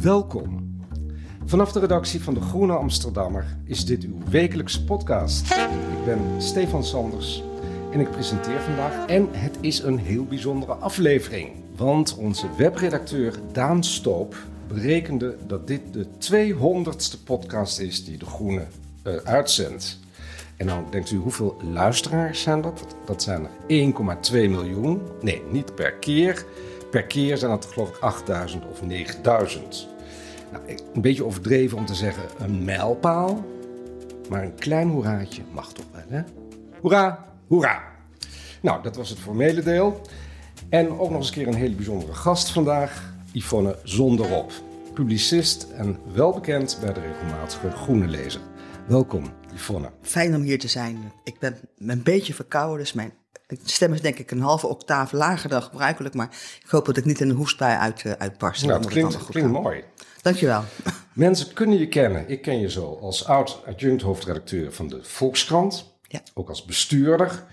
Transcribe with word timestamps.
Welkom. 0.00 0.78
Vanaf 1.44 1.72
de 1.72 1.80
redactie 1.80 2.22
van 2.22 2.34
de 2.34 2.40
Groene 2.40 2.72
Amsterdammer 2.72 3.56
is 3.64 3.84
dit 3.84 4.04
uw 4.04 4.18
wekelijkse 4.30 4.84
podcast. 4.84 5.50
Ik 5.52 6.04
ben 6.04 6.20
Stefan 6.38 6.84
Sanders 6.84 7.42
en 7.92 8.00
ik 8.00 8.10
presenteer 8.10 8.60
vandaag. 8.60 9.06
En 9.06 9.28
het 9.32 9.58
is 9.60 9.82
een 9.82 9.98
heel 9.98 10.24
bijzondere 10.24 10.72
aflevering. 10.72 11.50
Want 11.76 12.16
onze 12.16 12.46
webredacteur 12.56 13.34
Daan 13.52 13.84
Stoop 13.84 14.36
berekende 14.68 15.36
dat 15.46 15.66
dit 15.66 15.80
de 15.92 16.06
200ste 16.32 17.24
podcast 17.24 17.78
is 17.78 18.04
die 18.04 18.18
de 18.18 18.26
Groene 18.26 18.66
eh, 19.02 19.14
uitzendt. 19.16 19.98
En 20.56 20.66
dan 20.66 20.84
denkt 20.90 21.10
u, 21.10 21.16
hoeveel 21.16 21.56
luisteraars 21.72 22.42
zijn 22.42 22.60
dat? 22.60 22.84
Dat 23.04 23.22
zijn 23.22 23.48
er 23.68 23.92
1,2 24.32 24.32
miljoen. 24.32 25.00
Nee, 25.20 25.42
niet 25.50 25.74
per 25.74 25.92
keer. 25.92 26.44
Per 26.94 27.04
keer 27.04 27.38
zijn 27.38 27.50
dat 27.50 27.66
geloof 27.66 27.88
ik 27.88 27.98
8000 27.98 28.64
of 28.70 28.82
9000. 28.82 29.88
Nou, 30.52 30.64
een 30.94 31.00
beetje 31.00 31.24
overdreven 31.24 31.78
om 31.78 31.86
te 31.86 31.94
zeggen 31.94 32.22
een 32.38 32.64
mijlpaal. 32.64 33.44
Maar 34.28 34.42
een 34.42 34.54
klein 34.54 34.88
hoeraatje 34.88 35.42
mag 35.52 35.72
toch 35.72 35.84
wel, 35.92 36.02
hè? 36.08 36.22
Hoera, 36.80 37.24
hoera. 37.46 37.82
Nou, 38.60 38.82
dat 38.82 38.96
was 38.96 39.08
het 39.10 39.18
formele 39.18 39.62
deel. 39.62 40.00
En 40.68 40.98
ook 40.98 41.10
nog 41.10 41.18
eens 41.18 41.28
een 41.28 41.34
keer 41.34 41.46
een 41.46 41.54
hele 41.54 41.74
bijzondere 41.74 42.14
gast 42.14 42.50
vandaag. 42.50 43.14
Yvonne 43.32 43.78
Zonderop. 43.82 44.52
Publicist 44.92 45.66
en 45.70 45.98
welbekend 46.12 46.78
bij 46.80 46.92
de 46.92 47.00
regelmatige 47.00 47.70
Groene 47.70 48.06
Lezer. 48.06 48.40
Welkom, 48.86 49.32
Yvonne. 49.54 49.90
Fijn 50.02 50.34
om 50.34 50.42
hier 50.42 50.58
te 50.58 50.68
zijn. 50.68 51.12
Ik 51.24 51.38
ben 51.38 51.56
een 51.78 52.02
beetje 52.02 52.34
verkouden, 52.34 52.78
dus 52.78 52.92
mijn 52.92 53.12
stem 53.64 53.92
is 53.92 54.00
denk 54.00 54.18
ik 54.18 54.30
een 54.30 54.40
halve 54.40 54.66
octaaf 54.66 55.12
lager 55.12 55.48
dan 55.48 55.62
gebruikelijk. 55.62 56.14
Maar 56.14 56.28
ik 56.64 56.70
hoop 56.70 56.86
dat 56.86 56.96
ik 56.96 57.04
niet 57.04 57.20
in 57.20 57.28
een 57.28 57.36
hoestbui 57.36 57.76
uit, 57.76 58.04
eh, 58.04 58.12
uitbarst. 58.12 58.62
Nou, 58.62 58.72
het 58.72 58.82
moet 58.82 58.92
klinkt, 58.92 59.14
goed 59.14 59.28
klinkt 59.28 59.50
mooi. 59.50 59.84
Dankjewel. 60.22 60.64
Mensen 61.12 61.52
kunnen 61.52 61.78
je 61.78 61.88
kennen. 61.88 62.28
Ik 62.28 62.42
ken 62.42 62.60
je 62.60 62.70
zo 62.70 62.98
als 63.00 63.26
oud-adjunct 63.26 64.02
hoofdredacteur 64.02 64.72
van 64.72 64.88
de 64.88 64.98
Volkskrant. 65.02 65.92
Ja. 66.08 66.20
Ook 66.34 66.48
als 66.48 66.64
bestuurder. 66.64 67.44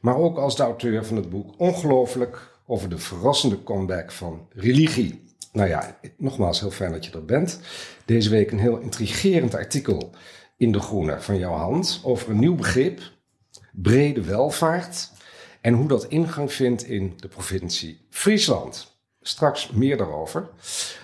Maar 0.00 0.16
ook 0.16 0.38
als 0.38 0.56
de 0.56 0.62
auteur 0.62 1.04
van 1.04 1.16
het 1.16 1.30
boek 1.30 1.54
Ongelooflijk 1.56 2.52
over 2.66 2.88
de 2.88 2.98
verrassende 2.98 3.62
comeback 3.62 4.12
van 4.12 4.48
religie. 4.50 5.22
Nou 5.52 5.68
ja, 5.68 5.98
nogmaals 6.16 6.60
heel 6.60 6.70
fijn 6.70 6.92
dat 6.92 7.04
je 7.04 7.12
er 7.12 7.24
bent. 7.24 7.60
Deze 8.04 8.30
week 8.30 8.50
een 8.50 8.58
heel 8.58 8.78
intrigerend 8.78 9.54
artikel 9.54 10.10
in 10.56 10.72
De 10.72 10.80
Groene 10.80 11.20
van 11.20 11.38
jouw 11.38 11.54
hand 11.54 12.00
over 12.04 12.30
een 12.30 12.38
nieuw 12.38 12.54
begrip, 12.54 13.00
brede 13.72 14.22
welvaart. 14.22 15.10
En 15.64 15.74
hoe 15.74 15.88
dat 15.88 16.04
ingang 16.04 16.52
vindt 16.52 16.82
in 16.82 17.14
de 17.16 17.28
provincie 17.28 18.06
Friesland. 18.10 18.96
Straks 19.20 19.70
meer 19.70 19.96
daarover. 19.96 20.48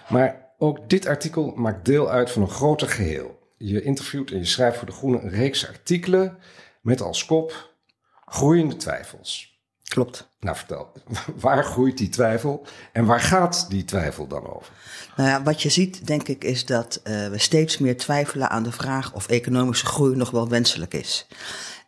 Maar 0.09 0.53
ook 0.59 0.88
dit 0.88 1.06
artikel 1.06 1.53
maakt 1.56 1.84
deel 1.84 2.10
uit 2.10 2.31
van 2.31 2.43
een 2.43 2.48
groter 2.48 2.88
geheel. 2.88 3.38
Je 3.56 3.82
interviewt 3.82 4.31
en 4.31 4.38
je 4.38 4.44
schrijft 4.44 4.78
voor 4.78 4.87
De 4.87 4.93
Groene 4.93 5.20
een 5.20 5.31
reeks 5.31 5.69
artikelen 5.69 6.38
met 6.81 7.00
als 7.00 7.25
kop 7.25 7.75
groeiende 8.25 8.76
twijfels. 8.76 9.60
Klopt. 9.84 10.28
Nou, 10.41 10.56
vertel, 10.56 10.93
waar 11.41 11.65
groeit 11.65 11.99
die 11.99 12.09
twijfel 12.09 12.66
en 12.93 13.04
waar 13.04 13.20
gaat 13.20 13.66
die 13.70 13.84
twijfel 13.84 14.26
dan 14.26 14.54
over? 14.56 14.72
Nou 15.16 15.28
ja, 15.28 15.43
wat 15.43 15.62
je 15.62 15.69
ziet, 15.69 16.06
denk 16.06 16.28
ik, 16.28 16.44
is 16.44 16.66
dat 16.66 17.00
eh, 17.03 17.28
we 17.28 17.38
steeds 17.38 17.78
meer 17.78 17.97
twijfelen 17.97 18.50
aan 18.50 18.62
de 18.62 18.72
vraag 18.72 19.12
of 19.12 19.28
economische 19.28 19.87
groei 19.87 20.16
nog 20.16 20.31
wel 20.31 20.49
wenselijk 20.49 20.94
is. 20.94 21.26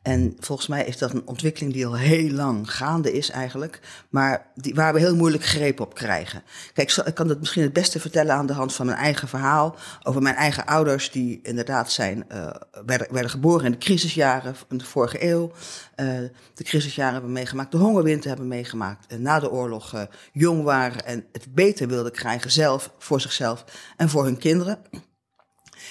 En 0.02 0.36
volgens 0.40 0.68
mij 0.68 0.84
is 0.84 0.98
dat 0.98 1.12
een 1.12 1.26
ontwikkeling 1.26 1.72
die 1.72 1.86
al 1.86 1.96
heel 1.96 2.30
lang 2.30 2.72
gaande 2.74 3.12
is 3.12 3.30
eigenlijk, 3.30 3.80
maar 4.08 4.46
die, 4.54 4.74
waar 4.74 4.92
we 4.92 4.98
heel 4.98 5.16
moeilijk 5.16 5.44
greep 5.44 5.80
op 5.80 5.94
krijgen. 5.94 6.42
Kijk, 6.72 6.92
ik 6.92 7.14
kan 7.14 7.28
het 7.28 7.38
misschien 7.38 7.62
het 7.62 7.72
beste 7.72 8.00
vertellen 8.00 8.34
aan 8.34 8.46
de 8.46 8.52
hand 8.52 8.74
van 8.74 8.86
mijn 8.86 8.98
eigen 8.98 9.28
verhaal 9.28 9.76
over 10.02 10.22
mijn 10.22 10.34
eigen 10.34 10.66
ouders, 10.66 11.10
die 11.10 11.40
inderdaad 11.42 11.92
zijn, 11.92 12.28
eh, 12.28 12.50
werden, 12.86 13.30
geboren 13.30 13.64
in 13.64 13.70
de 13.70 13.78
crisisjaren 13.78 14.56
van 14.68 14.76
de 14.76 14.84
vorige 14.84 15.24
eeuw. 15.30 15.52
Eh, 15.94 16.06
de 16.54 16.64
crisisjaren 16.64 17.12
hebben 17.12 17.32
meegemaakt, 17.32 17.72
de 17.72 17.78
hongerwinter 17.78 18.28
hebben 18.28 18.48
meegemaakt. 18.48 19.06
En 19.06 19.22
na 19.22 19.40
de 19.40 19.50
oorlog 19.50 19.94
eh, 19.94 20.02
jong 20.32 20.62
waren 20.62 21.04
en 21.06 21.26
het 21.32 21.54
beter 21.54 21.88
wilden 21.88 22.12
krijgen 22.12 22.50
zelf, 22.50 22.92
voor 22.98 23.20
zichzelf 23.20 23.64
en 23.96 24.08
voor 24.08 24.24
hun 24.24 24.38
kinderen. 24.38 24.78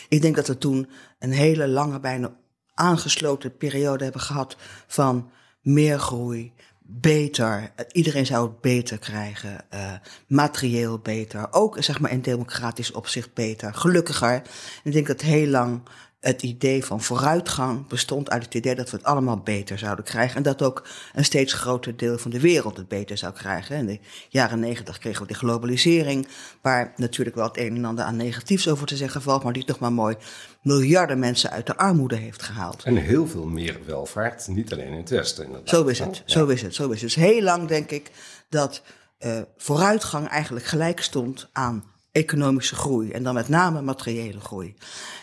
Ik 0.10 0.22
denk 0.22 0.36
dat 0.36 0.48
we 0.48 0.58
toen 0.58 0.90
een 1.20 1.32
hele 1.32 1.68
lange, 1.68 2.00
bijna 2.00 2.40
aangesloten 2.82 3.58
periode 3.58 4.04
hebben 4.04 4.22
gehad 4.22 4.56
van 4.88 5.32
meer 5.62 6.00
groei, 6.00 6.54
beter. 6.84 7.72
Iedereen 7.92 8.26
zou 8.26 8.48
het 8.48 8.62
beter 8.62 8.98
krijgen, 8.98 9.70
eh, 9.70 9.94
materieel 10.28 11.00
beter, 11.00 11.48
ook 11.52 11.76
zeg 11.80 12.00
maar 12.00 12.12
in 12.12 12.22
democratisch 12.22 12.92
opzicht 12.92 13.34
beter, 13.34 13.74
gelukkiger. 13.74 14.42
Ik 14.84 14.92
denk 14.92 15.08
dat 15.08 15.22
heel 15.22 15.48
lang 15.48 15.82
het 16.22 16.44
idee 16.44 16.86
van 16.86 17.02
vooruitgang 17.02 17.88
bestond 17.88 18.30
uit 18.30 18.44
het 18.44 18.54
idee 18.54 18.76
dat 18.76 18.90
we 18.90 18.98
het 18.98 19.06
allemaal 19.06 19.38
beter 19.38 19.78
zouden 19.78 20.06
krijgen. 20.06 20.36
En 20.36 20.44
dat 20.44 20.62
ook 20.62 20.88
een 21.14 21.26
steeds 21.26 21.54
groter 21.54 21.98
deel 21.98 22.18
van 22.18 22.32
de 22.32 22.40
wereld 22.40 22.78
het 22.78 22.88
beter 22.88 23.18
zou 23.18 23.34
krijgen. 23.34 23.76
In 23.76 23.86
de 23.86 24.00
jaren 24.30 24.60
negentig 24.60 24.98
kregen 24.98 25.22
we 25.22 25.28
de 25.28 25.34
globalisering, 25.34 26.28
waar 26.62 26.94
natuurlijk 26.96 27.36
wel 27.36 27.48
het 27.48 27.58
een 27.58 27.76
en 27.76 27.86
ander 27.86 28.06
aan 28.06 28.16
negatiefs 28.16 28.68
over 28.68 28.88
te 28.88 28.96
zeggen 28.96 29.22
valt, 29.22 29.44
maar 29.44 29.54
die 29.54 29.66
toch 29.66 29.80
maar 29.80 29.94
mooi 29.94 30.16
miljarden 30.62 31.20
mensen 31.20 31.50
uit 31.50 31.66
de 31.66 31.78
armoede 31.78 32.16
heeft 32.16 32.42
gehaald. 32.42 32.84
En 32.84 32.96
heel 32.96 33.28
veel 33.28 33.46
meer 33.46 33.80
welvaart, 33.86 34.48
niet 34.48 34.72
alleen 34.72 34.88
in 34.88 34.98
het 34.98 35.10
Westen. 35.10 35.46
Inderdaad. 35.46 35.70
Zo 35.70 35.86
is 35.86 36.00
het, 36.00 36.24
zo 36.26 36.48
is 36.48 36.62
het, 36.62 36.76
zo 36.76 36.90
is 36.90 37.02
het. 37.02 37.14
Dus 37.14 37.24
heel 37.24 37.42
lang 37.42 37.68
denk 37.68 37.92
ik 37.92 38.12
dat 38.50 38.82
eh, 39.18 39.42
vooruitgang 39.58 40.28
eigenlijk 40.28 40.66
gelijk 40.66 41.02
stond 41.02 41.50
aan 41.52 41.84
economische 42.12 42.76
groei. 42.76 43.12
En 43.12 43.24
dan 43.24 43.34
met 43.34 43.50
name 43.50 43.82
materiële 43.82 44.40
groei. 44.40 44.76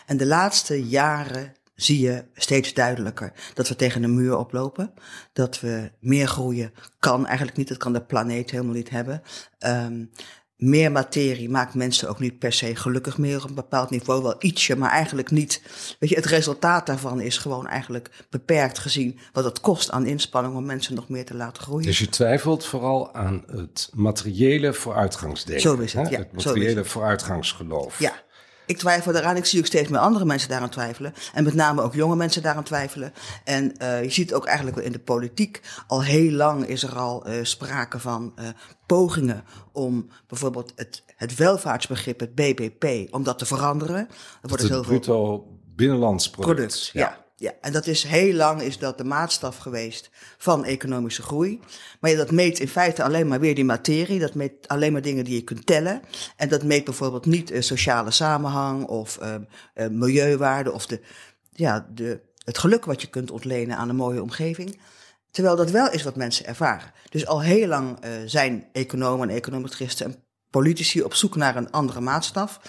En 0.05 0.17
de 0.17 0.25
laatste 0.25 0.87
jaren 0.87 1.53
zie 1.75 1.99
je 1.99 2.25
steeds 2.33 2.73
duidelijker 2.73 3.33
dat 3.53 3.67
we 3.67 3.75
tegen 3.75 4.03
een 4.03 4.15
muur 4.15 4.37
oplopen. 4.37 4.93
Dat 5.33 5.59
we 5.59 5.91
meer 5.99 6.27
groeien 6.27 6.73
kan 6.99 7.25
eigenlijk 7.25 7.57
niet. 7.57 7.67
Dat 7.67 7.77
kan 7.77 7.93
de 7.93 8.05
planeet 8.05 8.51
helemaal 8.51 8.73
niet 8.73 8.89
hebben. 8.89 9.21
Ehm, 9.57 10.05
meer 10.59 10.91
materie 10.91 11.49
maakt 11.49 11.73
mensen 11.73 12.09
ook 12.09 12.19
niet 12.19 12.39
per 12.39 12.53
se 12.53 12.75
gelukkig 12.75 13.17
meer 13.17 13.43
op 13.43 13.49
een 13.49 13.55
bepaald 13.55 13.89
niveau. 13.89 14.23
Wel 14.23 14.35
ietsje, 14.39 14.75
maar 14.75 14.91
eigenlijk 14.91 15.31
niet. 15.31 15.61
Weet 15.99 16.09
je, 16.09 16.15
het 16.15 16.25
resultaat 16.25 16.85
daarvan 16.85 17.21
is 17.21 17.37
gewoon 17.37 17.67
eigenlijk 17.67 18.09
beperkt 18.29 18.79
gezien 18.79 19.19
wat 19.33 19.43
het 19.43 19.59
kost 19.59 19.91
aan 19.91 20.05
inspanning 20.05 20.55
om 20.55 20.65
mensen 20.65 20.95
nog 20.95 21.09
meer 21.09 21.25
te 21.25 21.35
laten 21.35 21.63
groeien. 21.63 21.85
Dus 21.85 21.99
je 21.99 22.09
twijfelt 22.09 22.65
vooral 22.65 23.13
aan 23.13 23.43
het 23.47 23.89
materiële 23.93 24.73
vooruitgangsdenken. 24.73 25.61
Zo 25.61 25.77
is 25.77 25.93
het, 25.93 26.07
hè? 26.07 26.15
ja, 26.15 26.19
Het 26.19 26.31
materiële 26.31 26.85
vooruitgangsgeloof. 26.85 27.99
Ja, 27.99 28.13
ik 28.69 28.77
twijfel 28.77 29.11
daaraan. 29.11 29.35
Ik 29.35 29.45
zie 29.45 29.59
ook 29.59 29.65
steeds 29.65 29.89
meer 29.89 29.99
andere 29.99 30.25
mensen 30.25 30.49
daaraan 30.49 30.69
twijfelen. 30.69 31.13
En 31.33 31.43
met 31.43 31.53
name 31.53 31.81
ook 31.81 31.93
jonge 31.93 32.15
mensen 32.15 32.41
daaraan 32.41 32.63
twijfelen. 32.63 33.13
En 33.43 33.77
eh, 33.77 34.03
je 34.03 34.09
ziet 34.09 34.33
ook 34.33 34.45
eigenlijk 34.45 34.77
wel 34.77 34.85
in 34.85 34.91
de 34.91 34.99
politiek. 34.99 35.61
Al 35.87 36.03
heel 36.03 36.31
lang 36.31 36.65
is 36.65 36.83
er 36.83 36.97
al 36.97 37.25
eh, 37.25 37.43
sprake 37.43 37.99
van 37.99 38.31
eh, 38.35 38.47
pogingen 38.85 39.43
om 39.71 40.09
bijvoorbeeld 40.27 40.73
het, 40.75 41.03
het 41.15 41.35
welvaartsbegrip, 41.35 42.19
het 42.19 42.35
BBP, 42.35 43.13
om 43.13 43.23
dat 43.23 43.37
te 43.37 43.45
veranderen. 43.45 43.97
Er 43.97 44.07
wordt 44.41 44.51
Het 44.51 44.59
dus 44.59 44.69
heel 44.69 44.83
veel 44.83 44.99
bruto 44.99 45.47
binnenlands 45.75 46.29
product. 46.29 46.55
product. 46.55 46.89
Ja. 46.93 47.01
ja. 47.01 47.25
En 47.61 47.71
dat 47.71 47.87
is 47.87 48.03
heel 48.03 48.33
lang 48.33 48.61
is 48.61 48.77
dat 48.77 48.97
de 48.97 49.03
maatstaf 49.03 49.57
geweest 49.57 50.09
van 50.37 50.65
economische 50.65 51.21
groei. 51.21 51.59
Maar 51.99 52.11
ja, 52.11 52.17
dat 52.17 52.31
meet 52.31 52.59
in 52.59 52.67
feite 52.67 53.03
alleen 53.03 53.27
maar 53.27 53.39
weer 53.39 53.55
die 53.55 53.65
materie. 53.65 54.19
Dat 54.19 54.33
meet 54.33 54.67
alleen 54.67 54.91
maar 54.91 55.01
dingen 55.01 55.25
die 55.25 55.35
je 55.35 55.43
kunt 55.43 55.65
tellen. 55.65 56.01
En 56.35 56.49
dat 56.49 56.63
meet 56.63 56.83
bijvoorbeeld 56.83 57.25
niet 57.25 57.51
eh, 57.51 57.61
sociale 57.61 58.11
samenhang 58.11 58.85
of 58.85 59.17
eh, 59.17 59.87
milieuwaarde 59.87 60.71
of 60.71 60.85
de, 60.85 61.01
ja, 61.53 61.87
de, 61.93 62.21
het 62.43 62.57
geluk 62.57 62.85
wat 62.85 63.01
je 63.01 63.07
kunt 63.07 63.31
ontlenen 63.31 63.77
aan 63.77 63.89
een 63.89 63.95
mooie 63.95 64.21
omgeving. 64.21 64.79
Terwijl 65.31 65.55
dat 65.55 65.71
wel 65.71 65.91
is 65.91 66.03
wat 66.03 66.15
mensen 66.15 66.45
ervaren. 66.45 66.91
Dus 67.09 67.25
al 67.25 67.41
heel 67.41 67.67
lang 67.67 67.99
eh, 67.99 68.11
zijn 68.25 68.67
economen 68.71 69.29
en 69.29 69.35
econometristen 69.35 70.05
en 70.05 70.23
politici 70.49 71.03
op 71.03 71.13
zoek 71.13 71.35
naar 71.35 71.55
een 71.55 71.71
andere 71.71 72.01
maatstaf. 72.01 72.59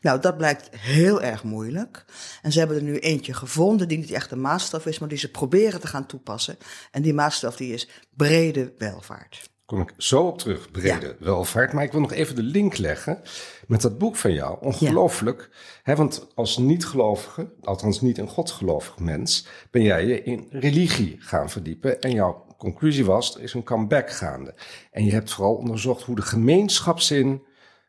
Nou, 0.00 0.20
dat 0.20 0.36
blijkt 0.36 0.68
heel 0.76 1.22
erg 1.22 1.42
moeilijk. 1.42 2.04
En 2.42 2.52
ze 2.52 2.58
hebben 2.58 2.76
er 2.76 2.82
nu 2.82 2.98
eentje 2.98 3.34
gevonden 3.34 3.88
die 3.88 3.98
niet 3.98 4.10
echt 4.10 4.30
een 4.30 4.40
maatstaf 4.40 4.86
is, 4.86 4.98
maar 4.98 5.08
die 5.08 5.18
ze 5.18 5.30
proberen 5.30 5.80
te 5.80 5.86
gaan 5.86 6.06
toepassen. 6.06 6.58
En 6.90 7.02
die 7.02 7.14
maatstaf 7.14 7.56
die 7.56 7.72
is 7.72 7.88
brede 8.16 8.72
welvaart. 8.78 9.50
Kom 9.70 9.80
ik 9.80 9.94
zo 9.96 10.22
op 10.22 10.38
terug, 10.38 10.70
brede 10.70 11.16
welvaart. 11.20 11.72
Maar 11.72 11.84
ik 11.84 11.92
wil 11.92 12.00
nog 12.00 12.12
even 12.12 12.34
de 12.34 12.42
link 12.42 12.76
leggen 12.76 13.22
met 13.66 13.80
dat 13.80 13.98
boek 13.98 14.16
van 14.16 14.32
jou. 14.32 14.58
Ongelooflijk. 14.60 15.50
Hè, 15.82 15.96
want 15.96 16.26
als 16.34 16.58
niet-gelovige, 16.58 17.52
althans 17.62 18.00
niet 18.00 18.18
een 18.18 18.28
godgelovig 18.28 18.98
mens, 18.98 19.46
ben 19.70 19.82
jij 19.82 20.06
je 20.06 20.22
in 20.22 20.46
religie 20.50 21.16
gaan 21.18 21.50
verdiepen. 21.50 22.00
En 22.00 22.10
jouw 22.10 22.49
conclusie 22.60 23.04
was, 23.04 23.34
er 23.34 23.42
is 23.42 23.54
een 23.54 23.62
comeback 23.62 24.10
gaande. 24.10 24.54
En 24.90 25.04
je 25.04 25.12
hebt 25.12 25.32
vooral 25.32 25.54
onderzocht 25.54 26.02
hoe 26.02 26.16
de 26.16 26.22
gemeenschapszin 26.22 27.42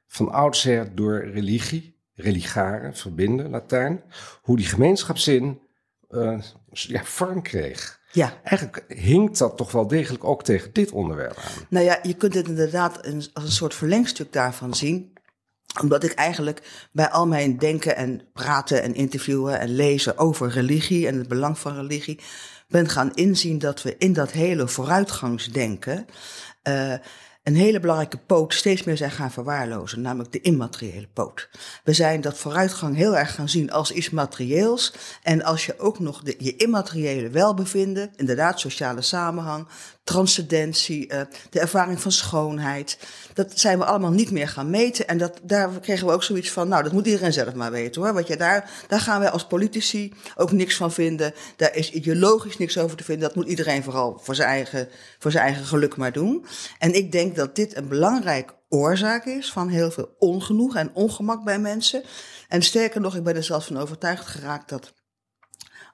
van 0.08 0.32
oudsher 0.32 0.96
door 0.96 1.26
religie, 1.26 2.00
religare, 2.16 2.94
verbinden, 2.94 3.50
Latijn, 3.50 4.04
hoe 4.42 4.58
die 4.58 4.66
gemeenschapszin 4.66 5.60
uh, 6.10 6.40
ja, 6.70 7.04
vorm 7.04 7.42
kreeg. 7.42 8.00
Ja. 8.12 8.40
Eigenlijk 8.44 8.86
hinkt 8.88 9.38
dat 9.38 9.58
toch 9.58 9.72
wel 9.72 9.88
degelijk 9.88 10.24
ook 10.24 10.44
tegen 10.44 10.74
dit 10.74 10.92
onderwerp 10.92 11.38
aan. 11.38 11.66
Nou 11.70 11.86
ja, 11.86 12.00
je 12.04 12.14
kunt 12.14 12.34
het 12.34 12.48
inderdaad 12.48 12.98
als 13.06 13.30
een 13.34 13.52
soort 13.52 13.76
verlengstuk 13.76 14.34
daarvan 14.34 14.74
zien 14.74 15.14
omdat 15.82 16.04
ik 16.04 16.12
eigenlijk 16.12 16.88
bij 16.92 17.10
al 17.10 17.28
mijn 17.28 17.58
denken 17.58 17.96
en 17.96 18.22
praten 18.34 18.82
en 18.82 18.94
interviewen 18.94 19.60
en 19.60 19.70
lezen 19.70 20.18
over 20.18 20.50
religie 20.50 21.08
en 21.08 21.18
het 21.18 21.28
belang 21.28 21.58
van 21.60 21.76
religie 21.76 22.20
ben 22.72 22.90
gaan 22.90 23.14
inzien 23.14 23.60
dat 23.60 23.82
we 23.82 23.96
in 23.98 24.14
dat 24.14 24.32
hele 24.32 24.68
vooruitgangsdenken 24.68 26.06
uh, 26.64 26.94
een 27.44 27.56
hele 27.56 27.80
belangrijke 27.80 28.18
poot 28.18 28.54
steeds 28.54 28.84
meer 28.84 28.98
zijn 28.98 29.12
gaan 29.12 29.32
verwaarlozen, 29.32 30.02
namelijk 30.02 30.32
de 30.32 30.42
immateriële 30.42 31.08
poot. 31.14 31.50
We 31.84 31.94
zijn 31.94 32.22
dat 32.22 32.38
vooruitgang 32.38 32.96
heel 32.96 33.18
erg 33.18 33.36
gaan 33.36 33.50
zien 33.50 33.72
als 33.72 33.92
iets 33.92 34.10
materieels. 34.10 34.94
En 35.24 35.44
als 35.44 35.66
je 35.66 35.80
ook 35.80 36.00
nog 36.00 36.22
de, 36.24 36.36
je 36.38 36.56
immateriële 36.56 37.30
welbevinden, 37.30 38.12
inderdaad 38.16 38.60
sociale 38.60 39.02
samenhang, 39.02 39.68
transcendentie, 40.12 41.14
uh, 41.14 41.22
de 41.50 41.60
ervaring 41.60 42.02
van 42.02 42.12
schoonheid. 42.12 42.98
Dat 43.34 43.60
zijn 43.60 43.78
we 43.78 43.86
allemaal 43.86 44.12
niet 44.12 44.32
meer 44.32 44.48
gaan 44.48 44.70
meten. 44.70 45.08
En 45.08 45.18
dat, 45.18 45.40
daar 45.44 45.80
kregen 45.80 46.08
we 46.08 46.14
ook 46.14 46.24
zoiets 46.24 46.52
van, 46.52 46.68
nou, 46.68 46.84
dat 46.84 46.92
moet 46.92 47.06
iedereen 47.06 47.34
zelf 47.34 47.54
maar 47.54 47.72
weten 47.72 48.02
hoor. 48.02 48.14
Want 48.14 48.28
je, 48.28 48.38
daar, 48.38 48.70
daar 48.88 49.00
gaan 49.00 49.20
wij 49.20 49.30
als 49.30 49.48
politici 49.48 50.14
ook 50.36 50.52
niks 50.52 50.76
van 50.76 50.92
vinden. 50.92 51.34
Daar 51.56 51.76
is 51.76 51.92
ideologisch 51.92 52.58
niks 52.58 52.78
over 52.78 52.98
te 52.98 53.04
vinden. 53.04 53.28
Dat 53.28 53.36
moet 53.36 53.48
iedereen 53.48 53.84
vooral 53.84 54.20
voor 54.22 54.36
zijn 54.36 54.50
eigen, 54.50 54.90
voor 55.20 55.32
zijn 55.32 55.44
eigen 55.44 55.66
geluk 55.66 55.96
maar 55.96 56.12
doen. 56.12 56.46
En 56.80 56.94
ik 56.94 57.12
denk 57.12 57.36
dat 57.36 57.56
dit 57.56 57.76
een 57.76 57.88
belangrijk 57.88 58.54
oorzaak 58.70 59.26
is 59.26 59.52
van 59.52 59.70
heel 59.70 59.92
veel 59.92 60.16
ongenoeg 60.20 60.76
en 60.76 60.92
ongemak 60.94 61.44
bij 61.44 61.60
mensen. 61.60 62.04
En 62.48 62.62
sterker 62.62 63.02
nog, 63.02 63.16
ik 63.16 63.24
ben 63.24 63.36
er 63.36 63.44
zelfs 63.44 63.66
van 63.66 63.78
overtuigd 63.78 64.26
geraakt 64.26 64.70
dat 64.70 64.94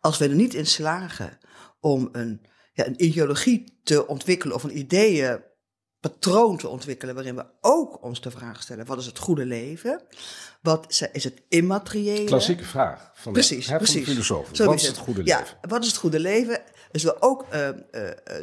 als 0.02 0.18
we 0.18 0.28
er 0.28 0.36
niet 0.36 0.54
in 0.54 0.68
slagen 0.68 1.38
om 1.80 2.10
een 2.12 2.42
ja, 2.77 2.88
een 2.88 3.03
ideologie 3.03 3.79
te 3.83 4.07
ontwikkelen 4.07 4.56
of 4.56 4.63
een 4.63 4.77
ideeënpatroon 4.77 6.57
te 6.57 6.68
ontwikkelen 6.68 7.15
waarin 7.15 7.35
we 7.35 7.45
ook 7.62 8.03
ons 8.03 8.21
de 8.21 8.31
vraag 8.31 8.62
stellen: 8.62 8.85
wat 8.85 9.00
is 9.00 9.06
het 9.06 9.18
goede 9.18 9.45
leven? 9.45 10.01
Wat 10.62 11.09
is 11.12 11.24
het 11.24 11.41
immateriële? 11.50 12.24
Klassieke 12.24 12.63
vraag 12.63 13.12
van 13.13 13.33
de, 13.33 13.39
precies, 13.39 13.68
precies. 13.68 14.15
de. 14.15 14.24
Zo 14.24 14.65
wat 14.65 14.75
is 14.75 14.88
het 14.88 14.97
goede 14.97 15.24
leven? 15.24 15.45
Ja, 15.45 15.68
wat 15.68 15.81
is 15.81 15.88
het 15.88 15.97
goede 15.97 16.19
leven? 16.19 16.62
Dus 16.91 17.03
we 17.03 17.21
ook 17.21 17.45
uh, 17.53 17.68
uh, 17.68 17.71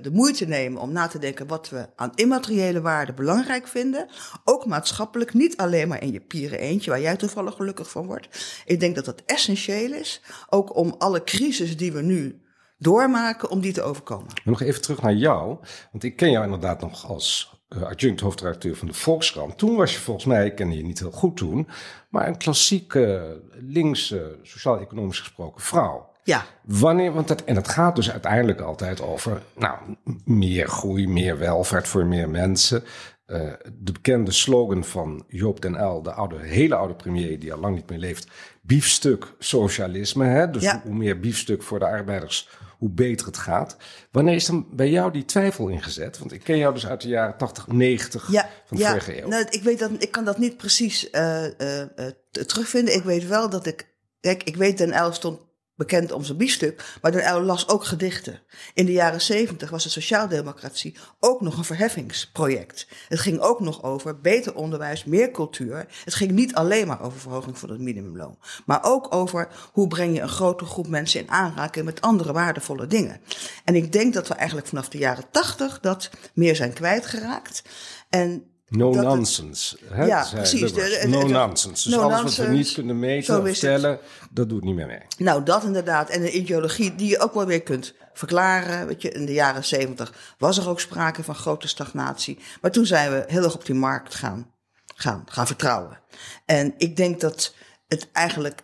de 0.03 0.11
moeite 0.13 0.45
nemen 0.45 0.81
om 0.81 0.93
na 0.93 1.07
te 1.07 1.19
denken 1.19 1.47
wat 1.47 1.69
we 1.69 1.89
aan 1.97 2.13
immateriële 2.15 2.81
waarden 2.81 3.15
belangrijk 3.15 3.69
vinden. 3.69 4.09
Ook 4.45 4.67
maatschappelijk, 4.67 5.35
niet 5.35 5.57
alleen 5.57 5.89
maar 5.89 6.03
in 6.03 6.13
je 6.13 6.21
pieren 6.21 6.59
eentje, 6.59 6.91
waar 6.91 7.01
jij 7.01 7.17
toevallig 7.17 7.55
gelukkig 7.55 7.91
van 7.91 8.07
wordt. 8.07 8.63
Ik 8.65 8.81
denk 8.81 8.95
dat 8.95 9.05
dat 9.05 9.23
essentieel 9.27 9.93
is, 9.93 10.21
ook 10.49 10.77
om 10.77 10.95
alle 10.99 11.25
crisis 11.25 11.77
die 11.77 11.93
we 11.93 12.03
nu 12.03 12.44
doormaken 12.77 13.51
om 13.51 13.61
die 13.61 13.73
te 13.73 13.83
overkomen. 13.83 14.27
Nog 14.45 14.63
even 14.63 14.83
terug 14.83 15.03
naar 15.03 15.15
jou, 15.15 15.59
want 15.93 16.05
ik 16.05 16.17
ken 16.17 16.31
jou 16.31 16.45
inderdaad 16.45 16.81
nog 16.81 17.09
als 17.09 17.55
uh, 17.69 17.83
adjunct 17.83 18.21
hoofdredacteur 18.21 18.77
van 18.77 18.87
de 18.87 18.95
Volkskrant. 18.95 19.59
Toen 19.59 19.77
was 19.77 19.93
je 19.93 19.99
volgens 19.99 20.27
mij, 20.27 20.47
ik 20.47 20.55
kende 20.55 20.77
je 20.77 20.83
niet 20.83 20.99
heel 20.99 21.11
goed 21.11 21.37
toen, 21.37 21.69
maar 22.09 22.29
een 22.29 22.39
klassieke 22.39 23.41
linkse, 23.53 24.39
sociaal-economisch 24.43 25.21
gesproken 25.21 25.61
vrouw. 25.61 26.13
Ja. 26.25 26.45
Wanneer, 26.63 27.13
want 27.13 27.29
dat, 27.29 27.45
en 27.45 27.57
het 27.57 27.69
gaat 27.69 27.97
dus 27.97 28.11
uiteindelijk 28.11 28.61
altijd 28.61 29.01
over 29.01 29.43
nou, 29.57 29.79
meer 30.25 30.69
groei, 30.69 31.09
meer 31.09 31.39
welvaart 31.39 31.89
voor 31.89 32.07
meer 32.07 32.29
mensen. 32.29 32.85
Uh, 33.27 33.53
de 33.79 33.93
bekende 33.93 34.31
slogan 34.33 34.85
van 34.85 35.25
Joop 35.29 35.61
den 35.61 35.75
Uyl, 35.75 36.03
de 36.03 36.13
oude, 36.13 36.39
hele 36.39 36.75
oude 36.75 36.95
premier 36.95 37.39
die 37.39 37.53
al 37.53 37.61
lang 37.61 37.75
niet 37.75 37.89
meer 37.91 37.99
leeft, 37.99 38.27
biefstuk 38.63 39.35
socialisme. 39.39 40.25
Hè? 40.25 40.51
Dus 40.51 40.63
Ja. 40.63 40.81
hoe 40.85 40.95
meer 40.95 41.21
biefstuk 41.21 41.63
voor 41.63 41.79
de 41.79 41.85
arbeiders, 41.87 42.49
hoe 42.79 42.91
beter 42.91 43.27
het 43.27 43.37
gaat. 43.37 43.77
Wanneer 44.11 44.35
is 44.35 44.47
dan 44.47 44.67
bij 44.71 44.91
jou 44.91 45.13
die 45.13 45.25
twijfel 45.25 45.69
ingezet? 45.69 46.19
Want 46.19 46.33
ik 46.33 46.43
ken 46.45 46.59
jou 46.59 46.75
dus 46.75 46.87
uit 46.87 47.01
de 47.01 47.09
jaren 47.09 47.37
80, 47.37 47.67
90 47.67 48.33
Ja, 48.33 48.49
van 48.67 48.77
de 48.77 48.83
ja. 48.83 48.89
vorige 48.91 49.23
eeuw. 49.23 49.29
Nou, 49.29 49.47
ik, 49.51 49.63
weet 49.63 49.79
dat, 49.79 49.91
ik 49.99 50.11
kan 50.11 50.25
dat 50.25 50.39
niet 50.39 50.57
precies 50.57 51.11
eh, 51.11 51.61
eh, 51.61 51.81
eh, 51.97 52.13
terugvinden. 52.31 52.95
Ik 52.95 53.03
weet 53.03 53.27
wel 53.27 53.51
dat 53.51 53.67
ik. 53.67 53.93
Kijk, 54.21 54.43
ik 54.43 54.57
weet 54.57 54.79
Den 54.79 54.93
Uyl 54.95 55.13
stond 55.13 55.41
bekend 55.77 56.13
om 56.13 56.25
zijn 56.25 56.39
biefstuk, 56.39 56.99
maar 57.03 57.13
Den 57.13 57.35
Uyl 57.35 57.41
las 57.41 57.69
ook 57.69 57.85
gedichten. 57.85 58.41
In 58.75 58.87
de 58.87 58.93
jaren 58.93 59.21
zeventig 59.21 59.71
was 59.71 59.83
de 59.83 59.89
sociaaldemocratie 59.89 60.97
ook 61.21 61.41
nog 61.41 61.59
een 61.59 61.65
verheffingsproject. 61.65 62.87
Het 63.09 63.19
ging 63.19 63.41
ook 63.41 63.61
nog 63.61 63.83
over 63.83 64.21
beter 64.21 64.55
onderwijs, 64.55 65.05
meer 65.05 65.31
cultuur. 65.31 65.87
Het 66.05 66.15
ging 66.15 66.31
niet 66.31 66.55
alleen 66.55 66.87
maar 66.87 67.03
over 67.03 67.21
verhoging 67.21 67.59
van 67.59 67.71
het 67.71 67.81
minimumloon, 67.81 68.39
maar 68.67 68.85
ook 68.85 69.15
over 69.15 69.49
hoe 69.73 69.89
breng 69.89 70.15
je 70.15 70.21
een 70.21 70.29
grote 70.29 70.65
groep 70.65 70.87
mensen 70.87 71.21
in 71.21 71.31
aanraking 71.31 71.85
met 71.85 72.01
andere 72.01 72.33
waardevolle 72.33 72.87
dingen. 72.87 73.21
En 73.65 73.75
ik 73.75 73.93
denk 73.93 74.15
dat 74.15 74.29
we 74.29 74.35
eigenlijk 74.35 74.69
vanaf 74.69 74.89
de 74.89 74.99
jaren 74.99 75.31
tachtig 75.31 75.81
dat 75.81 76.11
meer 76.35 76.57
zijn 76.57 76.73
kwijtgeraakt. 76.73 77.63
En 78.09 78.54
No 78.77 78.93
het- 78.93 79.03
nonsense. 79.05 79.79
Hè, 79.91 80.05
Ja, 80.05 80.27
precies. 80.33 80.73
De- 80.73 81.05
no 81.07 81.27
nonsense. 81.27 81.89
Dus 81.89 81.97
no 81.99 82.03
alles 82.03 82.23
wat 82.23 82.47
we 82.47 82.53
niet 82.53 82.73
kunnen 82.73 82.99
meten 82.99 83.43
of 83.43 83.55
stellen, 83.57 83.99
dat 84.31 84.49
doet 84.49 84.65
niet 84.65 84.75
meer 84.75 84.87
mee. 84.87 85.01
Nou, 85.19 85.43
dat 85.43 85.65
inderdaad. 85.65 86.11
En 86.11 86.23
een 86.23 86.37
ideologie 86.37 86.95
die 86.95 87.09
je 87.09 87.19
ook 87.19 87.35
wel 87.35 87.47
weer 87.47 87.63
kunt 87.63 87.95
verklaren. 88.13 88.87
Weet 88.87 89.03
je, 89.03 89.11
in 89.11 89.27
de 89.27 89.33
jaren 89.33 89.65
zeventig 89.65 90.35
was 90.39 90.59
er 90.59 90.69
ook 90.69 90.81
sprake 90.81 91.23
van 91.25 91.35
grote 91.35 91.69
stagnatie. 91.69 92.39
Maar 92.61 92.71
toen 92.71 92.87
zijn 92.87 93.11
we 93.11 93.25
heel 93.27 93.43
erg 93.45 93.55
op 93.55 93.67
die 93.67 93.75
markt 93.75 94.15
gaan, 94.15 94.51
gaan, 94.95 95.25
gaan 95.29 95.47
vertrouwen. 95.47 96.01
En 96.45 96.75
ik 96.79 96.97
denk 96.97 97.21
dat 97.21 97.55
het 97.89 98.09
eigenlijk. 98.13 98.63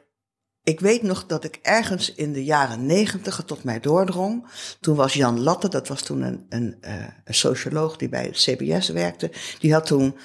Ik 0.62 0.81
weet 0.81 1.02
nog 1.02 1.26
dat 1.26 1.45
ik 1.45 1.59
ergens 1.62 2.14
in 2.14 2.33
de 2.33 2.45
jaren 2.45 2.87
negentig 2.87 3.43
tot 3.47 3.64
mij 3.64 3.81
doordrong. 3.81 4.47
Toen 4.81 4.97
was 4.97 5.14
Jan 5.14 5.40
Latte, 5.40 5.69
dat 5.69 5.88
was 5.88 6.02
toen 6.02 6.23
een, 6.23 6.47
een, 6.49 6.76
eh, 6.81 7.07
een 7.25 7.35
socioloog 7.35 7.97
die 7.97 8.09
bij 8.09 8.25
het 8.25 8.37
CBS 8.37 8.88
werkte. 8.88 9.31
Die 9.59 9.73
had 9.73 9.87
toen 9.87 10.17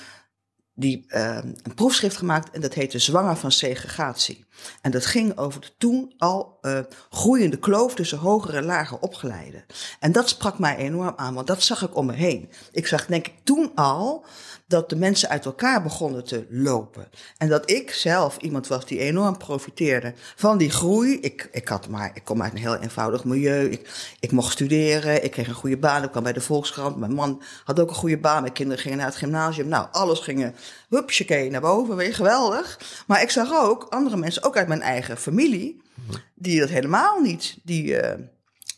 die, 0.73 1.05
eh, 1.07 1.39
een 1.63 1.73
proefschrift 1.75 2.17
gemaakt 2.17 2.51
en 2.51 2.61
dat 2.61 2.73
heette 2.73 2.99
Zwanger 2.99 3.35
van 3.35 3.51
segregatie. 3.51 4.44
En 4.81 4.91
dat 4.91 5.05
ging 5.05 5.37
over 5.37 5.61
de 5.61 5.71
toen 5.77 6.13
al 6.17 6.57
eh, 6.61 6.79
groeiende 7.09 7.57
kloof 7.57 7.95
tussen 7.95 8.17
hogere 8.17 8.57
en 8.57 8.65
lage 8.65 8.99
opgeleiden. 8.99 9.65
En 9.99 10.11
dat 10.11 10.29
sprak 10.29 10.59
mij 10.59 10.75
enorm 10.75 11.13
aan, 11.15 11.33
want 11.33 11.47
dat 11.47 11.63
zag 11.63 11.81
ik 11.81 11.95
om 11.95 12.05
me 12.05 12.13
heen. 12.13 12.49
Ik 12.71 12.87
zag 12.87 13.05
denk 13.05 13.27
ik 13.27 13.33
toen 13.43 13.71
al 13.75 14.25
dat 14.67 14.89
de 14.89 14.95
mensen 14.95 15.29
uit 15.29 15.45
elkaar 15.45 15.83
begonnen 15.83 16.23
te 16.23 16.45
lopen. 16.49 17.07
En 17.37 17.49
dat 17.49 17.71
ik 17.71 17.91
zelf 17.91 18.37
iemand 18.37 18.67
was 18.67 18.85
die 18.85 18.99
enorm 18.99 19.37
profiteerde 19.37 20.13
van 20.35 20.57
die 20.57 20.71
groei. 20.71 21.19
Ik, 21.19 21.49
ik, 21.51 21.67
had 21.67 21.87
maar, 21.87 22.11
ik 22.13 22.23
kom 22.23 22.41
uit 22.41 22.53
een 22.53 22.59
heel 22.59 22.75
eenvoudig 22.75 23.23
milieu. 23.23 23.69
Ik, 23.69 24.15
ik 24.19 24.31
mocht 24.31 24.51
studeren, 24.51 25.23
ik 25.23 25.31
kreeg 25.31 25.47
een 25.47 25.53
goede 25.53 25.77
baan. 25.77 26.03
Ik 26.03 26.11
kwam 26.11 26.23
bij 26.23 26.33
de 26.33 26.41
Volkskrant. 26.41 26.97
Mijn 26.97 27.13
man 27.13 27.41
had 27.63 27.79
ook 27.79 27.89
een 27.89 27.95
goede 27.95 28.17
baan. 28.17 28.41
Mijn 28.41 28.53
kinderen 28.53 28.81
gingen 28.81 28.97
naar 28.97 29.07
het 29.07 29.15
gymnasium. 29.15 29.67
Nou, 29.67 29.87
alles 29.91 30.19
ging 30.19 30.53
hupsakee 30.89 31.49
naar 31.49 31.61
boven. 31.61 31.95
Weer 31.95 32.15
geweldig. 32.15 32.79
Maar 33.07 33.21
ik 33.21 33.29
zag 33.29 33.53
ook 33.53 33.85
andere 33.89 34.17
mensen, 34.17 34.43
ook 34.45 34.57
uit 34.57 34.67
mijn 34.67 34.81
eigen 34.81 35.17
familie, 35.17 35.81
die 36.35 36.59
dat 36.59 36.69
helemaal 36.69 37.21
niet, 37.21 37.57
die, 37.63 37.97
eh, 37.97 38.19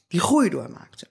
die 0.07 0.19
groei 0.19 0.49
doormaakten. 0.49 1.07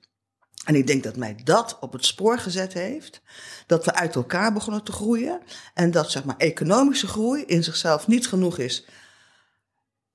En 0.65 0.75
ik 0.75 0.87
denk 0.87 1.03
dat 1.03 1.17
mij 1.17 1.37
dat 1.45 1.77
op 1.81 1.93
het 1.93 2.05
spoor 2.05 2.39
gezet 2.39 2.73
heeft. 2.73 3.23
Dat 3.67 3.85
we 3.85 3.95
uit 3.95 4.15
elkaar 4.15 4.53
begonnen 4.53 4.83
te 4.83 4.93
groeien. 4.93 5.41
En 5.75 5.91
dat 5.91 6.11
zeg 6.11 6.25
maar 6.25 6.37
economische 6.37 7.07
groei 7.07 7.45
in 7.45 7.65
zichzelf 7.65 8.07
niet 8.07 8.29
genoeg 8.29 8.59
is 8.59 8.87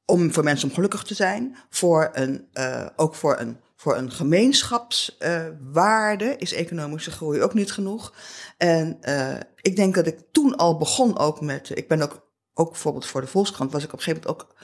om 0.05 0.33
voor 0.33 0.43
mensen 0.43 0.67
om 0.67 0.73
gelukkig 0.73 1.03
te 1.03 1.13
zijn. 1.13 1.57
Voor 1.69 2.09
een, 2.13 2.47
eh, 2.53 2.85
ook 2.95 3.15
voor 3.15 3.39
een, 3.39 3.57
voor 3.75 3.97
een 3.97 4.11
gemeenschapswaarde 4.11 6.35
is 6.37 6.53
economische 6.53 7.11
groei 7.11 7.41
ook 7.41 7.53
niet 7.53 7.71
genoeg. 7.71 8.13
En 8.57 8.97
eh, 9.01 9.35
ik 9.61 9.75
denk 9.75 9.95
dat 9.95 10.07
ik 10.07 10.19
toen 10.31 10.55
al 10.55 10.77
begon 10.77 11.17
ook 11.17 11.41
met. 11.41 11.77
Ik 11.77 11.87
ben 11.87 12.01
ook, 12.01 12.29
ook 12.61 12.71
bijvoorbeeld 12.71 13.05
voor 13.05 13.21
de 13.21 13.27
Volkskrant 13.27 13.71
was 13.71 13.83
ik 13.83 13.93
op 13.93 13.97
een 13.97 14.03
gegeven 14.03 14.27
moment 14.27 14.41
ook 14.41 14.55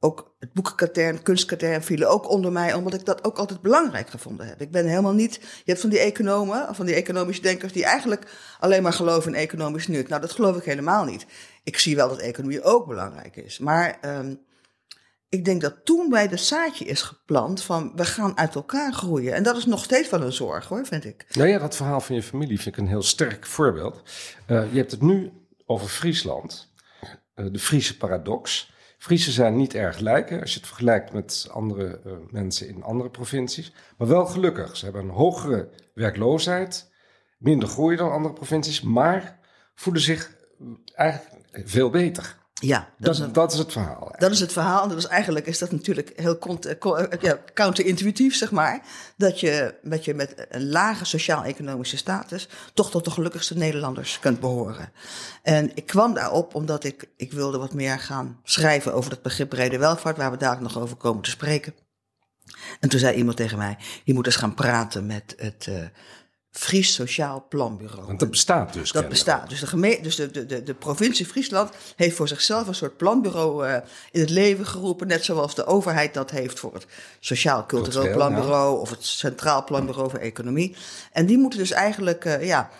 ook 0.00 0.34
het 0.38 0.52
boekenkatern, 0.52 1.22
kunstkatern 1.22 1.82
vielen 1.82 2.10
ook 2.10 2.28
onder 2.28 2.52
mij, 2.52 2.74
omdat 2.74 2.94
ik 2.94 3.04
dat 3.04 3.24
ook 3.24 3.38
altijd 3.38 3.60
belangrijk 3.60 4.10
gevonden 4.10 4.46
heb. 4.46 4.60
Ik 4.60 4.70
ben 4.70 4.86
helemaal 4.86 5.12
niet, 5.12 5.34
je 5.34 5.62
hebt 5.64 5.80
van 5.80 5.90
die 5.90 5.98
economen, 5.98 6.74
van 6.74 6.86
die 6.86 6.94
economische 6.94 7.42
denkers, 7.42 7.72
die 7.72 7.84
eigenlijk 7.84 8.54
alleen 8.58 8.82
maar 8.82 8.92
geloven 8.92 9.34
in 9.34 9.40
economisch 9.40 9.86
nut. 9.86 10.08
Nou, 10.08 10.20
dat 10.20 10.32
geloof 10.32 10.56
ik 10.56 10.64
helemaal 10.64 11.04
niet. 11.04 11.26
Ik 11.64 11.78
zie 11.78 11.96
wel 11.96 12.08
dat 12.08 12.18
economie 12.18 12.62
ook 12.62 12.86
belangrijk 12.86 13.36
is. 13.36 13.58
Maar 13.58 13.98
um, 14.18 14.40
ik 15.28 15.44
denk 15.44 15.60
dat 15.60 15.84
toen 15.84 16.08
bij 16.08 16.28
de 16.28 16.36
zaadje 16.36 16.84
is 16.84 17.02
geplant 17.02 17.62
van 17.62 17.92
we 17.94 18.04
gaan 18.04 18.38
uit 18.38 18.54
elkaar 18.54 18.92
groeien. 18.92 19.34
En 19.34 19.42
dat 19.42 19.56
is 19.56 19.66
nog 19.66 19.84
steeds 19.84 20.10
wel 20.10 20.22
een 20.22 20.32
zorg 20.32 20.68
hoor, 20.68 20.86
vind 20.86 21.04
ik. 21.04 21.26
Nou 21.32 21.48
ja, 21.48 21.58
dat 21.58 21.76
verhaal 21.76 22.00
van 22.00 22.14
je 22.14 22.22
familie 22.22 22.60
vind 22.60 22.76
ik 22.76 22.82
een 22.82 22.88
heel 22.88 23.02
sterk 23.02 23.46
voorbeeld. 23.46 24.02
Uh, 24.46 24.72
je 24.72 24.78
hebt 24.78 24.90
het 24.90 25.02
nu 25.02 25.32
over 25.66 25.88
Friesland, 25.88 26.67
de 27.44 27.58
Friese 27.58 27.96
paradox. 27.96 28.72
Friesen 28.98 29.32
zijn 29.32 29.56
niet 29.56 29.74
erg 29.74 29.98
lijken 29.98 30.40
als 30.40 30.52
je 30.52 30.58
het 30.58 30.68
vergelijkt 30.68 31.12
met 31.12 31.48
andere 31.52 32.00
uh, 32.06 32.12
mensen 32.30 32.68
in 32.68 32.82
andere 32.82 33.10
provincies. 33.10 33.72
Maar 33.96 34.08
wel 34.08 34.26
gelukkig. 34.26 34.76
Ze 34.76 34.84
hebben 34.84 35.02
een 35.02 35.10
hogere 35.10 35.68
werkloosheid, 35.94 36.90
minder 37.38 37.68
groei 37.68 37.96
dan 37.96 38.12
andere 38.12 38.34
provincies, 38.34 38.80
maar 38.80 39.38
voelen 39.74 40.02
zich 40.02 40.36
eigenlijk 40.94 41.62
veel 41.64 41.90
beter. 41.90 42.37
Ja, 42.60 42.88
dat, 42.98 43.18
is, 43.18 43.32
dat 43.32 43.52
is 43.52 43.58
het 43.58 43.72
verhaal. 43.72 43.88
Eigenlijk. 43.88 44.20
Dat 44.20 44.30
is 44.30 44.40
het 44.40 44.52
verhaal. 44.52 44.82
En 44.82 44.88
dat 44.88 44.98
is 44.98 45.06
eigenlijk 45.06 45.46
is 45.46 45.58
dat 45.58 45.72
natuurlijk 45.72 46.12
heel 46.16 46.38
ja, 47.20 47.38
counterintuïtief, 47.54 48.36
zeg 48.36 48.50
maar. 48.50 48.82
Dat 49.16 49.40
je, 49.40 49.74
dat 49.82 50.04
je 50.04 50.14
met 50.14 50.46
een 50.48 50.68
lage 50.68 51.04
sociaal-economische 51.04 51.96
status 51.96 52.48
toch 52.74 52.90
tot 52.90 53.04
de 53.04 53.10
gelukkigste 53.10 53.56
Nederlanders 53.56 54.18
kunt 54.18 54.40
behoren. 54.40 54.92
En 55.42 55.70
ik 55.74 55.86
kwam 55.86 56.14
daarop 56.14 56.54
omdat 56.54 56.84
ik, 56.84 57.08
ik 57.16 57.32
wilde 57.32 57.58
wat 57.58 57.74
meer 57.74 57.98
gaan 57.98 58.40
schrijven 58.42 58.94
over 58.94 59.10
het 59.10 59.22
begrip 59.22 59.48
brede 59.48 59.78
welvaart, 59.78 60.16
waar 60.16 60.30
we 60.30 60.36
daar 60.36 60.62
nog 60.62 60.78
over 60.78 60.96
komen 60.96 61.22
te 61.22 61.30
spreken. 61.30 61.74
En 62.80 62.88
toen 62.88 63.00
zei 63.00 63.16
iemand 63.16 63.36
tegen 63.36 63.58
mij: 63.58 63.78
Je 64.04 64.14
moet 64.14 64.26
eens 64.26 64.36
gaan 64.36 64.54
praten 64.54 65.06
met 65.06 65.34
het. 65.36 65.66
Uh, 65.68 65.76
Fries 66.50 66.94
Sociaal 66.94 67.46
Planbureau. 67.48 68.06
Want 68.06 68.18
dat 68.18 68.30
bestaat 68.30 68.72
dus. 68.72 68.92
Dat 68.92 69.08
bestaat. 69.08 69.48
Dus, 69.48 69.60
de, 69.60 69.66
gemeente, 69.66 70.02
dus 70.02 70.16
de, 70.16 70.46
de, 70.46 70.62
de, 70.62 70.74
provincie 70.74 71.26
Friesland 71.26 71.70
heeft 71.96 72.16
voor 72.16 72.28
zichzelf 72.28 72.66
een 72.66 72.74
soort 72.74 72.96
planbureau 72.96 73.66
uh, 73.66 73.76
in 74.10 74.20
het 74.20 74.30
leven 74.30 74.66
geroepen. 74.66 75.06
Net 75.06 75.24
zoals 75.24 75.54
de 75.54 75.66
overheid 75.66 76.14
dat 76.14 76.30
heeft 76.30 76.58
voor 76.58 76.74
het 76.74 76.86
Sociaal 77.20 77.66
Cultureel 77.66 78.12
Planbureau 78.12 78.80
of 78.80 78.90
het 78.90 79.04
Centraal 79.04 79.64
Planbureau 79.64 80.10
voor 80.10 80.18
Economie. 80.18 80.76
En 81.12 81.26
die 81.26 81.38
moeten 81.38 81.58
dus 81.58 81.70
eigenlijk 81.70 82.24
uh, 82.24 82.46
ja, 82.46 82.70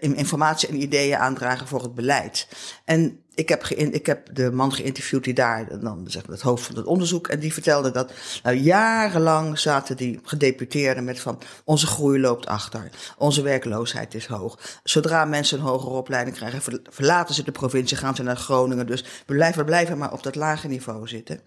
informatie 0.00 0.68
en 0.68 0.82
ideeën 0.82 1.16
aandragen 1.16 1.66
voor 1.66 1.82
het 1.82 1.94
beleid. 1.94 2.48
En 2.84 3.23
ik 3.34 3.48
heb, 3.48 3.66
ik 3.66 4.06
heb 4.06 4.34
de 4.34 4.50
man 4.50 4.72
geïnterviewd 4.72 5.24
die 5.24 5.34
daar, 5.34 5.80
dan 5.80 6.04
zeg 6.06 6.26
maar 6.26 6.34
het 6.34 6.44
hoofd 6.44 6.66
van 6.66 6.76
het 6.76 6.86
onderzoek, 6.86 7.28
en 7.28 7.38
die 7.38 7.52
vertelde 7.52 7.90
dat 7.90 8.12
nou, 8.42 8.56
jarenlang 8.56 9.58
zaten 9.58 9.96
die 9.96 10.20
gedeputeerden 10.22 11.04
met 11.04 11.20
van 11.20 11.38
onze 11.64 11.86
groei 11.86 12.20
loopt 12.20 12.46
achter, 12.46 12.90
onze 13.18 13.42
werkloosheid 13.42 14.14
is 14.14 14.26
hoog. 14.26 14.58
Zodra 14.82 15.24
mensen 15.24 15.58
een 15.58 15.64
hogere 15.64 15.94
opleiding 15.94 16.36
krijgen, 16.36 16.80
verlaten 16.90 17.34
ze 17.34 17.42
de 17.42 17.52
provincie, 17.52 17.96
gaan 17.96 18.16
ze 18.16 18.22
naar 18.22 18.36
Groningen. 18.36 18.86
Dus 18.86 19.04
we 19.26 19.34
blijven, 19.34 19.64
blijven 19.64 19.98
maar 19.98 20.12
op 20.12 20.22
dat 20.22 20.34
lage 20.34 20.68
niveau 20.68 21.08
zitten. 21.08 21.40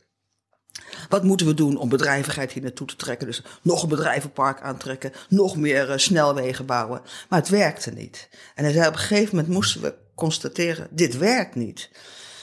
Wat 1.09 1.23
moeten 1.23 1.47
we 1.47 1.53
doen 1.53 1.77
om 1.77 1.89
bedrijvigheid 1.89 2.51
hier 2.51 2.63
naartoe 2.63 2.87
te 2.87 2.95
trekken? 2.95 3.27
Dus 3.27 3.43
nog 3.61 3.83
een 3.83 3.89
bedrijvenpark 3.89 4.61
aantrekken, 4.61 5.11
nog 5.29 5.55
meer 5.55 5.89
uh, 5.89 5.97
snelwegen 5.97 6.65
bouwen. 6.65 7.01
Maar 7.29 7.39
het 7.39 7.49
werkte 7.49 7.91
niet. 7.91 8.29
En 8.55 8.63
hij 8.63 8.73
zei 8.73 8.87
op 8.87 8.93
een 8.93 8.99
gegeven 8.99 9.35
moment 9.35 9.53
moesten 9.53 9.81
we 9.81 9.93
constateren, 10.17 10.87
dit 10.91 11.17
werkt 11.17 11.55
niet. 11.55 11.89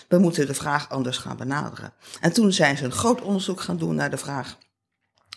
We 0.09 0.19
moeten 0.19 0.47
de 0.47 0.55
vraag 0.55 0.91
anders 0.91 1.19
gaan 1.19 1.37
benaderen. 1.37 1.93
En 2.21 2.33
toen 2.33 2.53
zijn 2.53 2.77
ze 2.77 2.85
een 2.85 2.93
groot 2.93 3.21
onderzoek 3.21 3.61
gaan 3.61 3.77
doen 3.77 3.95
naar 3.95 4.11
de 4.11 4.17
vraag, 4.17 4.57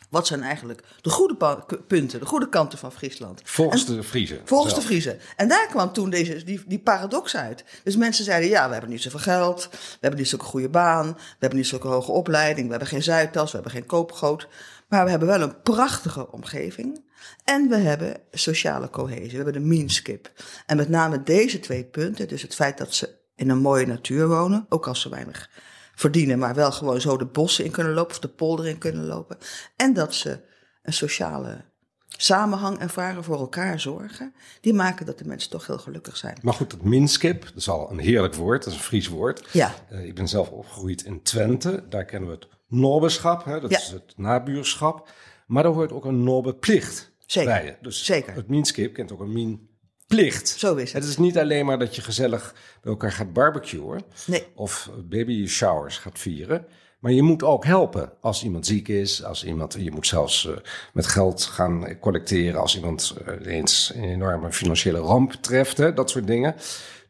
wat 0.10 0.28
zijn 0.28 0.44
eigenlijk 0.44 0.84
de 1.02 1.10
goede 1.10 1.64
punten, 1.88 2.20
de 2.20 2.26
goede 2.26 2.50
kanten 2.50 2.78
van 2.78 2.92
Friesland? 2.92 3.42
Volgens 3.44 3.86
de 3.86 4.04
Friese. 4.04 4.42
Volgens 4.46 4.74
de 4.74 4.82
Friese. 4.82 5.18
En 5.36 5.48
daar 5.48 5.68
kwam 5.68 5.94
toen 5.94 6.10
deze, 6.10 6.44
die, 6.44 6.64
die 6.68 6.80
paradox 6.80 7.36
uit. 7.36 7.64
Dus 7.84 7.96
mensen 7.96 8.26
zeiden, 8.26 8.50
ja, 8.50 8.66
we 8.66 8.72
hebben 8.72 8.92
niet 8.92 9.02
zoveel 9.02 9.20
geld, 9.20 9.68
we 9.72 9.98
hebben 10.00 10.20
niet 10.20 10.30
zulke 10.30 10.46
goede 10.46 10.70
baan, 10.70 11.06
we 11.14 11.36
hebben 11.40 11.60
niet 11.60 11.68
zulke 11.68 11.88
hoge 11.88 12.12
opleiding, 12.12 12.66
we 12.66 12.72
hebben 12.72 12.90
geen 12.90 13.04
Zuidtas, 13.04 13.52
we 13.52 13.56
hebben 13.56 13.72
geen 13.72 13.86
koopgoot. 13.86 14.48
Maar 14.88 15.04
we 15.04 15.10
hebben 15.10 15.28
wel 15.28 15.42
een 15.42 15.62
prachtige 15.62 16.32
omgeving. 16.32 17.06
En 17.44 17.70
we 17.70 17.76
hebben 17.76 18.22
sociale 18.32 18.90
cohesie. 18.90 19.30
We 19.30 19.36
hebben 19.36 19.54
de 19.54 19.60
meanskip. 19.60 20.32
En 20.66 20.78
met 20.78 20.90
name 20.90 21.24
deze 21.24 21.60
twee 21.60 21.86
punten, 21.86 22.28
dus 22.28 22.42
het 22.42 22.56
feit 22.56 22.78
dat 22.78 22.94
ze 22.94 23.16
in 23.36 23.50
een 23.50 23.58
mooie 23.58 23.86
natuur 23.86 24.28
wonen, 24.28 24.66
ook 24.70 24.88
als 24.88 25.02
ze 25.02 25.10
weinig 25.10 25.50
verdienen, 25.96 26.40
maar 26.40 26.56
wel 26.56 26.72
gewoon 26.72 27.02
zo 27.02 27.18
de 27.18 27.26
bossen 27.26 27.66
in 27.66 27.72
kunnen 27.72 27.94
lopen 27.94 28.12
of 28.12 28.20
de 28.20 28.28
polder 28.28 28.68
in 28.68 28.78
kunnen 28.78 29.06
lopen. 29.06 29.38
En 29.76 29.94
dat 29.94 30.14
ze 30.14 30.40
een 30.82 30.94
sociale 30.94 31.66
samenhang 32.08 32.80
ervaren, 32.80 33.24
voor 33.24 33.40
elkaar 33.40 33.80
zorgen, 33.80 34.34
die 34.62 34.74
maken 34.74 35.06
dat 35.06 35.18
de 35.18 35.26
mensen 35.26 35.50
toch 35.50 35.68
heel 35.68 35.78
gelukkig 35.78 36.18
zijn. 36.18 36.38
Maar 36.42 36.54
goed, 36.54 36.72
dat 36.72 36.82
minskip, 36.82 37.46
dat 37.46 37.56
is 37.56 37.70
al 37.70 37.92
een 37.92 38.00
heerlijk 38.00 38.36
woord, 38.36 38.64
dat 38.64 38.74
is 38.74 38.80
een 38.80 38.86
Fries 38.86 39.08
woord. 39.08 39.48
Ja. 39.52 39.74
Uh, 39.92 40.06
ik 40.06 40.16
ben 40.16 40.28
zelf 40.28 40.50
opgegroeid 40.50 41.04
in 41.04 41.22
Twente, 41.22 41.86
daar 41.90 42.06
kennen 42.06 42.30
we 42.30 42.36
het 42.36 42.48
nobbeschap, 42.68 43.46
hè, 43.46 43.60
dat 43.60 43.72
Ja. 43.72 43.78
is 43.78 43.88
het 43.92 44.14
nabuurschap. 44.16 45.10
Maar 45.48 45.64
daar 45.64 45.72
hoort 45.72 45.92
ook 45.92 46.06
een 46.06 46.24
nobbeplicht 46.24 47.12
Zeker. 47.26 47.50
bij. 47.52 47.78
Dus 47.82 48.06
Zeker. 48.06 48.34
het 48.34 48.48
minskip 48.48 48.94
kent 48.94 49.12
ook 49.12 49.20
een 49.20 49.34
minplicht. 49.34 50.48
Zo 50.48 50.76
is 50.76 50.94
het. 50.94 51.02
Het 51.04 51.12
is 51.12 51.18
niet 51.18 51.38
alleen 51.38 51.66
maar 51.66 51.80
dat 51.80 51.96
je 51.96 52.02
gezellig 52.02 52.56
bij 52.82 52.92
elkaar 52.92 53.12
gaat 53.12 53.34
barbecuen 53.34 54.02
Nee. 54.26 54.46
of 54.56 54.90
baby 55.10 55.48
showers 55.48 55.98
gaat 55.98 56.20
vieren. 56.20 56.66
Maar 57.00 57.12
je 57.12 57.22
moet 57.22 57.44
ook 57.44 57.66
helpen 57.66 58.14
als 58.22 58.44
iemand 58.44 58.66
ziek 58.66 58.88
is. 58.88 59.24
Als 59.24 59.44
iemand, 59.46 59.76
je 59.80 59.92
moet 59.92 60.08
zelfs 60.08 60.46
uh, 60.46 60.58
met 60.94 61.08
geld 61.08 61.44
gaan 61.44 62.00
collecteren 62.00 62.60
als 62.62 62.76
iemand 62.76 63.16
uh, 63.28 63.54
eens 63.56 63.92
een 63.96 64.04
enorme 64.04 64.52
financiële 64.52 65.00
ramp 65.00 65.32
treft. 65.34 65.78
Hè, 65.78 65.94
dat 65.94 66.10
soort 66.10 66.28
dingen. 66.28 66.56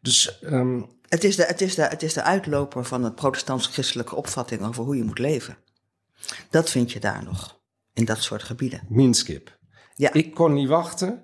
Dus 0.02 0.40
um, 0.44 0.90
Het 1.08 1.24
is, 1.24 1.36
de, 1.36 1.44
het, 1.44 1.62
is 1.62 1.76
de, 1.76 1.82
het 1.82 2.04
is 2.04 2.14
de 2.14 2.24
uitloper 2.24 2.86
van 2.86 3.04
een 3.04 3.14
protestants-christelijke 3.14 4.16
opvatting 4.16 4.66
over 4.66 4.84
hoe 4.84 4.98
je 4.98 5.04
moet 5.04 5.20
leven. 5.20 5.58
Dat 6.50 6.70
vind 6.70 6.92
je 6.92 7.00
daar 7.00 7.24
nog, 7.24 7.60
in 7.94 8.06
dat 8.06 8.22
soort 8.22 8.44
gebieden. 8.44 8.82
minskip. 8.90 9.58
Ja. 9.96 10.14
Ik 10.14 10.34
kon 10.34 10.54
niet 10.54 10.68
wachten 10.68 11.24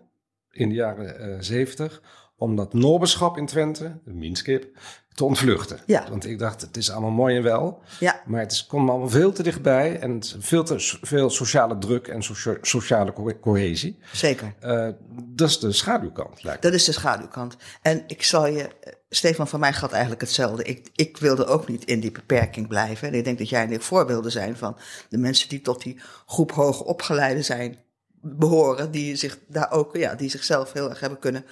in 0.51 0.69
de 0.69 0.75
jaren 0.75 1.29
uh, 1.29 1.37
zeventig 1.39 2.01
om 2.35 2.55
dat 2.55 2.73
nobbeschap 2.73 3.37
in 3.37 3.45
Twente, 3.45 3.99
de 4.05 4.13
minskip, 4.13 4.77
te 5.13 5.23
ontvluchten. 5.23 5.79
Ja. 5.85 6.09
Want 6.09 6.25
ik 6.25 6.39
dacht, 6.39 6.61
het 6.61 6.77
is 6.77 6.91
allemaal 6.91 7.11
mooi 7.11 7.37
en 7.37 7.43
wel. 7.43 7.81
Ja. 7.99 8.21
Maar 8.25 8.39
het 8.39 8.51
is, 8.51 8.65
komt 8.65 8.89
allemaal 8.89 9.09
veel 9.09 9.31
te 9.31 9.43
dichtbij 9.43 9.99
en 9.99 10.21
veel 10.39 10.63
te 10.63 10.97
veel 11.01 11.29
sociale 11.29 11.77
druk 11.77 12.07
en 12.07 12.23
socia 12.23 12.57
sociale 12.61 13.13
co 13.13 13.31
cohesie. 13.41 13.99
Zeker. 14.13 14.53
Uh, 14.63 14.89
dat 15.23 15.49
is 15.49 15.59
de 15.59 15.71
schaduwkant, 15.71 16.43
lijkt 16.43 16.63
me. 16.63 16.69
Dat 16.69 16.79
is 16.79 16.85
de 16.85 16.91
schaduwkant. 16.91 17.57
En 17.81 18.03
ik 18.07 18.23
zal 18.23 18.47
je, 18.47 18.69
Stefan 19.15 19.47
van 19.47 19.59
mij 19.59 19.73
gaat 19.73 19.91
eigenlijk 19.91 20.21
hetzelfde. 20.21 20.63
Ik, 20.63 20.89
ik 20.95 21.17
wilde 21.17 21.45
ook 21.45 21.67
niet 21.67 21.85
in 21.85 21.99
die 21.99 22.11
beperking 22.11 22.67
blijven. 22.67 23.07
En 23.07 23.13
ik 23.13 23.23
denk 23.23 23.37
dat 23.37 23.49
jij 23.49 23.63
en 23.63 23.71
ik 23.71 23.81
voorbeelden 23.81 24.31
zijn 24.31 24.57
van 24.57 24.77
de 25.09 25.17
mensen 25.17 25.49
die 25.49 25.61
tot 25.61 25.83
die 25.83 25.99
groep 26.25 26.51
hoger 26.51 26.85
opgeleiden 26.85 27.43
zijn, 27.43 27.77
behoren, 28.21 28.91
die 28.91 29.15
zich 29.15 29.39
daar 29.47 29.71
ook, 29.71 29.95
ja, 29.95 30.15
die 30.15 30.29
zichzelf 30.29 30.73
heel 30.73 30.89
erg 30.89 30.99
hebben 30.99 31.19
kunnen, 31.19 31.45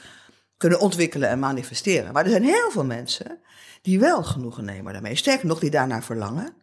kunnen 0.57 0.79
ontwikkelen 0.79 1.29
en 1.29 1.39
manifesteren. 1.39 2.13
Maar 2.13 2.23
er 2.23 2.29
zijn 2.29 2.43
heel 2.43 2.71
veel 2.71 2.85
mensen 2.85 3.39
die 3.81 3.99
wel 3.99 4.23
genoegen 4.23 4.65
nemen 4.65 4.93
daarmee. 4.93 5.15
Sterker 5.15 5.47
nog, 5.47 5.59
die 5.59 5.69
daarnaar 5.69 6.03
verlangen. 6.03 6.53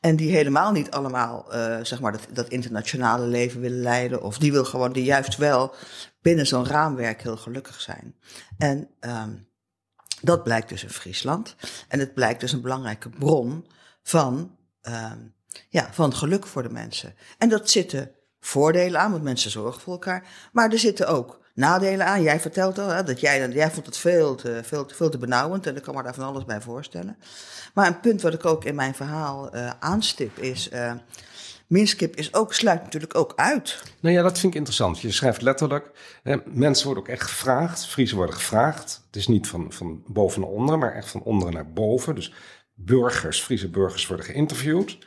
En 0.00 0.16
die 0.16 0.30
helemaal 0.30 0.72
niet 0.72 0.90
allemaal, 0.90 1.54
uh, 1.54 1.78
zeg 1.82 2.00
maar, 2.00 2.12
dat, 2.12 2.26
dat 2.32 2.48
internationale 2.48 3.26
leven 3.26 3.60
willen 3.60 3.82
leiden. 3.82 4.22
Of 4.22 4.38
die 4.38 4.52
wil 4.52 4.64
gewoon, 4.64 4.92
die 4.92 5.04
juist 5.04 5.36
wel 5.36 5.74
binnen 6.20 6.46
zo'n 6.46 6.66
raamwerk 6.66 7.22
heel 7.22 7.36
gelukkig 7.36 7.80
zijn. 7.80 8.14
En 8.58 8.88
um, 9.00 9.48
dat 10.20 10.42
blijkt 10.42 10.68
dus 10.68 10.82
in 10.82 10.90
Friesland. 10.90 11.56
En 11.88 11.98
het 11.98 12.14
blijkt 12.14 12.40
dus 12.40 12.52
een 12.52 12.60
belangrijke 12.60 13.08
bron 13.08 13.66
van, 14.02 14.56
um, 14.82 15.34
ja, 15.68 15.88
van 15.92 16.14
geluk 16.14 16.46
voor 16.46 16.62
de 16.62 16.70
mensen. 16.70 17.14
En 17.38 17.48
dat 17.48 17.70
zitten 17.70 18.10
voordelen 18.40 19.00
aan, 19.00 19.10
want 19.10 19.22
mensen 19.22 19.50
zorgen 19.50 19.80
voor 19.80 19.92
elkaar. 19.92 20.24
Maar 20.52 20.72
er 20.72 20.78
zitten 20.78 21.08
ook 21.08 21.40
nadelen 21.54 22.06
aan. 22.06 22.22
Jij 22.22 22.40
vertelt 22.40 22.78
al 22.78 22.88
hè, 22.88 23.02
dat 23.02 23.20
jij, 23.20 23.48
jij 23.48 23.70
vond 23.70 23.86
het 23.86 23.96
veel 23.96 24.34
te, 24.34 24.60
veel, 24.64 24.88
veel 24.92 25.10
te 25.10 25.18
benauwend. 25.18 25.66
En 25.66 25.76
ik 25.76 25.82
kan 25.82 25.94
me 25.94 26.02
daar 26.02 26.14
van 26.14 26.24
alles 26.24 26.44
bij 26.44 26.60
voorstellen. 26.60 27.18
Maar 27.74 27.86
een 27.86 28.00
punt 28.00 28.22
wat 28.22 28.34
ik 28.34 28.44
ook 28.44 28.64
in 28.64 28.74
mijn 28.74 28.94
verhaal 28.94 29.54
uh, 29.54 29.70
aanstip 29.80 30.38
is. 30.38 30.70
Uh, 30.72 30.92
Minskip 31.66 32.16
is 32.16 32.34
ook, 32.34 32.54
sluit 32.54 32.82
natuurlijk 32.82 33.14
ook 33.14 33.32
uit. 33.36 33.82
Nou 34.00 34.14
ja, 34.14 34.22
dat 34.22 34.38
vind 34.38 34.52
ik 34.52 34.58
interessant. 34.58 35.00
Je 35.00 35.12
schrijft 35.12 35.42
letterlijk, 35.42 35.90
hè, 36.22 36.36
mensen 36.44 36.86
worden 36.86 37.02
ook 37.02 37.08
echt 37.08 37.22
gevraagd, 37.22 37.86
Friesen 37.86 38.16
worden 38.16 38.34
gevraagd. 38.34 39.02
Het 39.06 39.16
is 39.16 39.26
niet 39.26 39.46
van, 39.46 39.72
van 39.72 40.02
boven 40.06 40.40
naar 40.40 40.50
onder, 40.50 40.78
maar 40.78 40.94
echt 40.94 41.08
van 41.08 41.22
onder 41.22 41.52
naar 41.52 41.72
boven. 41.72 42.14
Dus 42.14 42.32
burgers, 42.74 43.40
Friese 43.40 43.68
burgers 43.68 44.06
worden 44.06 44.26
geïnterviewd. 44.26 44.98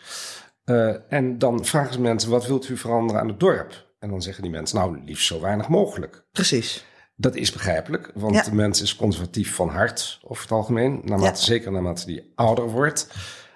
Uh, 0.66 0.96
en 1.10 1.38
dan 1.38 1.66
vragen 1.66 1.94
ze 1.94 2.02
mensen, 2.02 2.30
wat 2.30 2.48
wilt 2.48 2.70
u 2.70 2.78
veranderen 2.78 3.22
aan 3.22 3.28
het 3.28 3.40
dorp? 3.40 3.88
En 4.00 4.10
dan 4.10 4.22
zeggen 4.22 4.44
die 4.44 4.52
mensen, 4.52 4.78
nou, 4.78 5.04
liefst 5.06 5.28
zo 5.28 5.42
weinig 5.42 5.68
mogelijk. 5.68 6.24
Precies. 6.32 6.86
Dat 7.16 7.36
is 7.36 7.52
begrijpelijk, 7.52 8.12
want 8.14 8.36
ja. 8.36 8.42
de 8.42 8.56
mens 8.56 8.82
is 8.82 8.96
conservatief 8.96 9.56
van 9.56 9.70
hart 9.70 10.20
over 10.24 10.44
het 10.44 10.52
algemeen. 10.52 11.02
Naarmate, 11.04 11.40
ja. 11.40 11.46
Zeker 11.46 11.72
naarmate 11.72 12.06
die 12.06 12.32
ouder 12.36 12.70
wordt. 12.70 13.08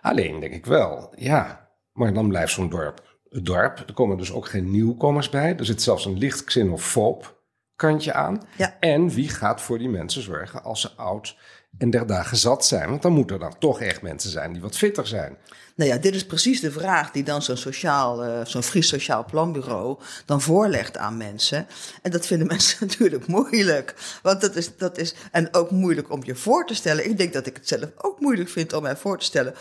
Alleen 0.02 0.40
denk 0.40 0.54
ik 0.54 0.66
wel, 0.66 1.14
ja, 1.16 1.63
maar 1.94 2.14
dan 2.14 2.28
blijft 2.28 2.54
zo'n 2.54 2.70
dorp 2.70 3.14
het 3.34 3.46
dorp. 3.46 3.84
Er 3.88 3.94
komen 3.94 4.18
dus 4.18 4.32
ook 4.32 4.48
geen 4.48 4.72
nieuwkomers 4.72 5.30
bij. 5.30 5.56
Er 5.58 5.66
zit 5.66 5.82
zelfs 5.82 6.06
een 6.06 6.18
licht 6.18 6.44
xenofoob 6.44 7.42
kantje 7.76 8.14
aan. 8.14 8.42
Ja. 8.58 8.78
En 8.80 9.10
wie 9.10 9.30
gaat 9.30 9.62
voor 9.62 9.78
die 9.78 9.90
mensen 9.90 10.22
zorgen 10.22 10.64
als 10.64 10.82
ze 10.82 10.92
oud 10.92 11.38
en 11.78 11.90
der 11.90 12.08
dagen 12.08 12.38
zat 12.38 12.66
zijn? 12.66 12.90
Want 12.90 13.02
dan 13.02 13.14
moeten 13.14 13.36
er 13.36 13.42
dan 13.42 13.58
toch 13.60 13.82
echt 13.82 14.02
mensen 14.02 14.30
zijn 14.30 14.54
die 14.54 14.62
wat 14.62 14.78
fitter 14.78 15.08
zijn. 15.08 15.38
Nou 15.76 15.90
ja, 15.90 15.98
dit 15.98 16.16
is 16.16 16.26
precies 16.26 16.60
de 16.60 16.72
vraag 16.72 17.12
die 17.12 17.24
dan 17.24 17.42
zo'n 17.42 17.58
sociaal, 17.58 18.24
eh, 18.24 18.46
zo'n 18.46 18.64
Fries 18.64 18.88
Sociaal 18.88 19.26
Planbureau 19.26 20.00
dan 20.26 20.42
voorlegt 20.42 20.98
aan 20.98 21.18
mensen. 21.18 21.68
En 22.02 22.12
dat 22.12 22.26
vinden 22.26 22.48
mensen 22.58 22.88
natuurlijk 22.88 23.28
moeilijk. 23.28 23.94
Want 24.22 24.42
dat 24.42 24.56
is, 24.56 24.78
dat 24.78 24.98
is, 24.98 25.16
en 25.32 25.54
ook 25.54 25.72
moeilijk 25.72 26.12
om 26.12 26.24
je 26.24 26.36
voor 26.36 26.66
te 26.66 26.76
stellen. 26.76 27.10
Ik 27.10 27.18
denk 27.18 27.34
dat 27.34 27.46
ik 27.46 27.56
het 27.56 27.68
zelf 27.68 27.90
ook 27.98 28.20
moeilijk 28.20 28.50
vind 28.50 28.74
om 28.74 28.82
mij 28.82 28.96
voor 28.96 29.20
te 29.20 29.26
stellen 29.26 29.54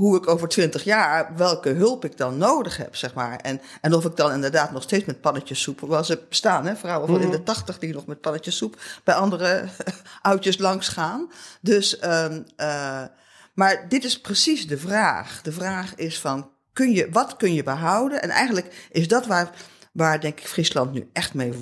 hoe 0.00 0.16
ik 0.16 0.28
over 0.28 0.48
twintig 0.48 0.84
jaar, 0.84 1.36
welke 1.36 1.68
hulp 1.68 2.04
ik 2.04 2.16
dan 2.16 2.36
nodig 2.36 2.76
heb, 2.76 2.96
zeg 2.96 3.14
maar. 3.14 3.36
En, 3.36 3.60
en 3.80 3.94
of 3.94 4.04
ik 4.04 4.16
dan 4.16 4.32
inderdaad 4.32 4.72
nog 4.72 4.82
steeds 4.82 5.04
met 5.04 5.20
pannetjes 5.20 5.62
soep, 5.62 5.80
was 5.80 6.06
ze 6.06 6.22
bestaan, 6.28 6.66
hè, 6.66 6.76
vrouwen 6.76 7.08
van 7.08 7.20
in 7.20 7.30
de 7.30 7.42
tachtig 7.42 7.78
die 7.78 7.94
nog 7.94 8.06
met 8.06 8.20
pannetjes 8.20 8.56
soep 8.56 8.80
bij 9.04 9.14
andere 9.14 9.68
oudjes 10.22 10.58
langs 10.58 10.88
gaan. 10.88 11.30
Dus, 11.60 12.04
um, 12.04 12.46
uh, 12.56 13.02
maar 13.54 13.88
dit 13.88 14.04
is 14.04 14.20
precies 14.20 14.66
de 14.66 14.78
vraag. 14.78 15.42
De 15.42 15.52
vraag 15.52 15.94
is 15.94 16.20
van, 16.20 16.50
kun 16.72 16.92
je, 16.92 17.08
wat 17.10 17.36
kun 17.36 17.54
je 17.54 17.62
behouden? 17.62 18.22
En 18.22 18.30
eigenlijk 18.30 18.88
is 18.90 19.08
dat 19.08 19.26
waar, 19.26 19.50
waar 19.92 20.20
denk 20.20 20.40
ik 20.40 20.46
Friesland 20.46 20.92
nu 20.92 21.10
echt 21.12 21.34
mee 21.34 21.52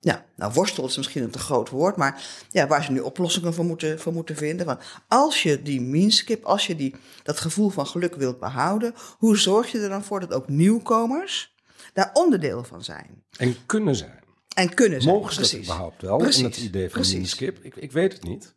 ja, 0.00 0.24
nou 0.36 0.52
worstel 0.52 0.86
is 0.86 0.96
misschien 0.96 1.22
een 1.22 1.30
te 1.30 1.38
groot 1.38 1.68
woord, 1.68 1.96
maar 1.96 2.22
ja, 2.50 2.66
waar 2.66 2.84
ze 2.84 2.92
nu 2.92 3.00
oplossingen 3.00 3.54
voor 3.54 3.64
moeten, 3.64 4.00
voor 4.00 4.12
moeten 4.12 4.36
vinden. 4.36 4.66
Want 4.66 4.80
als 5.08 5.42
je 5.42 5.62
die 5.62 5.80
meanskip, 5.80 6.44
als 6.44 6.66
je 6.66 6.76
die, 6.76 6.94
dat 7.22 7.40
gevoel 7.40 7.68
van 7.68 7.86
geluk 7.86 8.14
wilt 8.14 8.38
behouden, 8.38 8.94
hoe 9.18 9.36
zorg 9.36 9.72
je 9.72 9.78
er 9.78 9.88
dan 9.88 10.04
voor 10.04 10.20
dat 10.20 10.32
ook 10.32 10.48
nieuwkomers 10.48 11.54
daar 11.92 12.10
onderdeel 12.12 12.64
van 12.64 12.84
zijn? 12.84 13.24
En 13.36 13.56
kunnen 13.66 13.96
zijn. 13.96 14.24
En 14.54 14.74
kunnen 14.74 15.02
zijn. 15.02 15.14
Mogen 15.14 15.34
ze 15.34 15.40
dat 15.40 15.54
überhaupt 15.54 16.02
wel? 16.02 16.16
Precies. 16.16 16.38
In 16.38 16.44
het 16.44 16.56
idee 16.56 16.90
van 16.90 17.00
meanskip? 17.00 17.58
Ik, 17.64 17.76
ik 17.76 17.92
weet 17.92 18.12
het 18.12 18.22
niet. 18.22 18.56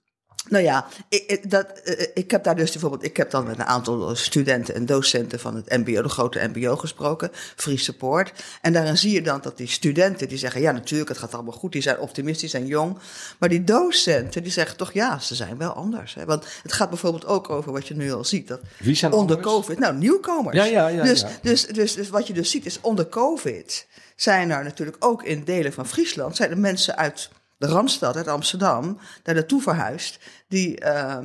Nou 0.50 0.64
ja, 0.64 0.88
ik, 1.10 1.24
ik, 1.28 1.50
dat, 1.50 1.66
eh, 1.72 2.08
ik 2.14 2.32
heb 2.32 2.44
daar 2.44 2.56
dus 2.56 2.72
bijvoorbeeld, 2.72 3.04
ik 3.04 3.18
heb 3.18 3.32
dan 3.32 3.46
met 3.46 3.60
een 3.60 3.66
aantal 3.66 4.16
studenten 4.16 4.76
en 4.76 4.86
docenten 4.86 5.40
van 5.40 5.56
het 5.56 5.70
MBO, 5.70 6.02
de 6.02 6.10
grote 6.10 6.50
MBO 6.54 6.76
gesproken, 6.76 7.30
Free 7.56 7.78
Support. 7.78 8.32
En 8.62 8.74
daarin 8.74 8.98
zie 8.98 9.12
je 9.12 9.22
dan 9.22 9.40
dat 9.42 9.58
die 9.58 9.68
studenten 9.68 10.28
die 10.28 10.38
zeggen, 10.38 10.62
ja 10.62 10.72
natuurlijk, 10.72 11.10
het 11.10 11.18
gaat 11.18 11.34
allemaal 11.34 11.54
goed, 11.54 11.72
die 11.72 11.82
zijn 11.82 12.00
optimistisch 12.00 12.54
en 12.54 12.66
jong. 12.66 12.98
Maar 13.40 13.50
die 13.50 13.64
docenten 13.64 14.44
die 14.44 14.52
zeggen 14.52 14.78
toch, 14.78 14.94
ja, 14.94 15.20
ze 15.20 15.36
zijn 15.36 15.58
wel 15.58 15.72
anders. 15.72 16.14
Hè? 16.14 16.26
Want 16.26 16.46
het 16.64 16.74
gaat 16.74 16.90
bijvoorbeeld 16.90 17.26
ook 17.26 17.50
over 17.50 17.72
wat 17.72 17.88
je 17.88 17.96
nu 17.96 18.12
al 18.12 18.26
ziet. 18.26 18.48
Dat 18.48 18.62
Wie 18.78 18.96
zijn 18.96 19.12
onder 19.12 19.36
anders? 19.36 19.54
COVID, 19.54 19.80
nou 19.80 19.96
nieuwkomers. 19.96 20.56
Ja, 20.56 20.66
ja, 20.66 20.88
ja, 20.88 21.04
dus, 21.04 21.22
ja. 21.22 21.30
Dus, 21.42 21.66
dus, 21.66 21.94
dus 21.94 22.10
wat 22.10 22.28
je 22.28 22.34
dus 22.34 22.50
ziet 22.50 22.66
is 22.66 22.82
onder 22.82 23.10
COVID 23.10 23.88
zijn 24.16 24.52
er 24.52 24.64
natuurlijk 24.64 24.98
ook 25.00 25.24
in 25.24 25.44
delen 25.44 25.74
van 25.74 25.88
Friesland, 25.88 26.36
zijn 26.36 26.50
er 26.50 26.58
mensen 26.58 26.98
uit 26.98 27.30
de 27.62 27.68
Randstad, 27.68 28.16
uit 28.16 28.28
Amsterdam, 28.28 28.98
daar 29.24 29.36
naartoe 29.36 29.62
verhuisd. 29.62 30.20
Die, 30.48 30.82
uh, 30.84 31.18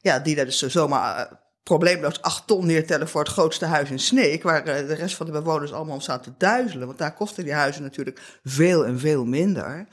ja, 0.00 0.18
die 0.18 0.34
daar 0.34 0.44
dus 0.44 0.62
zomaar 0.62 1.18
uh, 1.18 1.32
probleemloos 1.62 2.22
acht 2.22 2.46
ton 2.46 2.66
neertellen 2.66 3.08
voor 3.08 3.20
het 3.20 3.32
grootste 3.32 3.64
huis 3.64 3.90
in 3.90 3.98
Sneek. 3.98 4.42
Waar 4.42 4.68
uh, 4.68 4.86
de 4.88 4.94
rest 4.94 5.16
van 5.16 5.26
de 5.26 5.32
bewoners 5.32 5.72
allemaal 5.72 5.94
om 5.94 6.00
staan 6.00 6.20
te 6.20 6.32
duizelen. 6.38 6.86
Want 6.86 6.98
daar 6.98 7.14
kosten 7.14 7.44
die 7.44 7.52
huizen 7.52 7.82
natuurlijk 7.82 8.20
veel 8.44 8.86
en 8.86 8.98
veel 8.98 9.24
minder. 9.24 9.86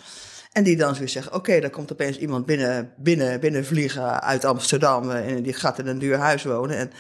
En 0.52 0.64
die 0.64 0.78
dan 0.78 0.94
weer 0.94 1.10
zeggen: 1.10 1.34
Oké, 1.34 1.60
dan 1.60 1.70
komt 1.70 1.92
opeens 1.92 2.18
iemand 2.18 2.46
binnen, 2.46 2.94
binnen, 2.98 3.40
binnenvliegen 3.40 4.22
uit 4.22 4.46
Amsterdam. 4.46 5.12
eh, 5.12 5.36
En 5.36 5.44
die 5.44 5.54
gaat 5.54 5.80
in 5.80 5.88
een 5.88 6.00
duur 6.00 6.18
huis 6.18 6.44
wonen. 6.44 6.78
En 6.78 6.92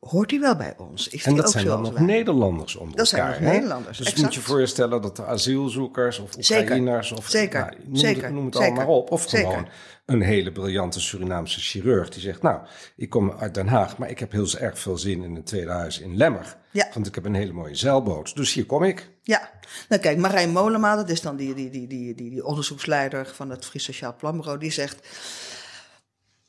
hoort 0.00 0.30
hij 0.30 0.40
wel 0.40 0.56
bij 0.56 0.74
ons? 0.78 1.08
Is 1.08 1.24
en 1.24 1.36
dat 1.36 1.44
ook 1.46 1.52
zijn 1.52 1.66
dan 1.66 1.82
nog 1.82 1.92
wij? 1.92 2.02
Nederlanders 2.02 2.76
onder 2.76 2.96
Dat 2.96 3.08
zijn 3.08 3.22
elkaar. 3.22 3.40
nog 3.40 3.48
hè? 3.50 3.54
Nederlanders, 3.56 3.98
Dus 3.98 4.06
exact. 4.06 4.22
moet 4.24 4.34
je 4.34 4.40
voorstellen 4.40 5.02
dat 5.02 5.16
de 5.16 5.24
asielzoekers 5.24 6.18
of. 6.18 6.36
Oekraïners 6.36 7.12
of 7.12 7.28
Zeker. 7.28 7.60
nou, 7.60 7.72
noem, 7.84 7.96
Zeker. 7.96 8.24
Het, 8.24 8.32
noem 8.32 8.44
het 8.44 8.54
Zeker. 8.54 8.70
allemaal 8.76 8.96
op. 8.96 9.10
Of 9.10 9.24
Zeker. 9.28 9.48
gewoon 9.50 9.68
een 10.06 10.22
hele 10.22 10.52
briljante 10.52 11.00
Surinaamse 11.00 11.60
chirurg 11.60 12.08
die 12.08 12.20
zegt: 12.22 12.42
Nou, 12.42 12.60
ik 12.96 13.10
kom 13.10 13.32
uit 13.38 13.54
Den 13.54 13.68
Haag, 13.68 13.98
maar 13.98 14.10
ik 14.10 14.18
heb 14.18 14.32
heel 14.32 14.48
erg 14.58 14.78
veel 14.78 14.98
zin 14.98 15.22
in 15.22 15.36
een 15.36 15.44
tweede 15.44 15.70
huis 15.70 15.98
in 16.00 16.16
Lemmer. 16.16 16.56
Ja. 16.70 16.88
Want 16.94 17.06
ik 17.06 17.14
heb 17.14 17.24
een 17.24 17.34
hele 17.34 17.52
mooie 17.52 17.74
zeilboot. 17.74 18.36
Dus 18.36 18.52
hier 18.52 18.66
kom 18.66 18.82
ik. 18.84 19.10
Ja, 19.22 19.50
nou 19.88 20.00
kijk, 20.02 20.18
Marijn 20.18 20.50
Molema, 20.50 20.96
dat 20.96 21.08
is 21.10 21.20
dan 21.20 21.36
die, 21.36 21.54
die, 21.54 21.70
die, 21.70 21.86
die, 21.86 22.14
die, 22.14 22.30
die 22.30 22.44
onderzoeksleider 22.44 23.30
van 23.34 23.50
het 23.50 23.64
Fries 23.64 23.84
Sociaal 23.84 24.16
Planbureau, 24.16 24.58
die 24.58 24.70
zegt. 24.70 25.06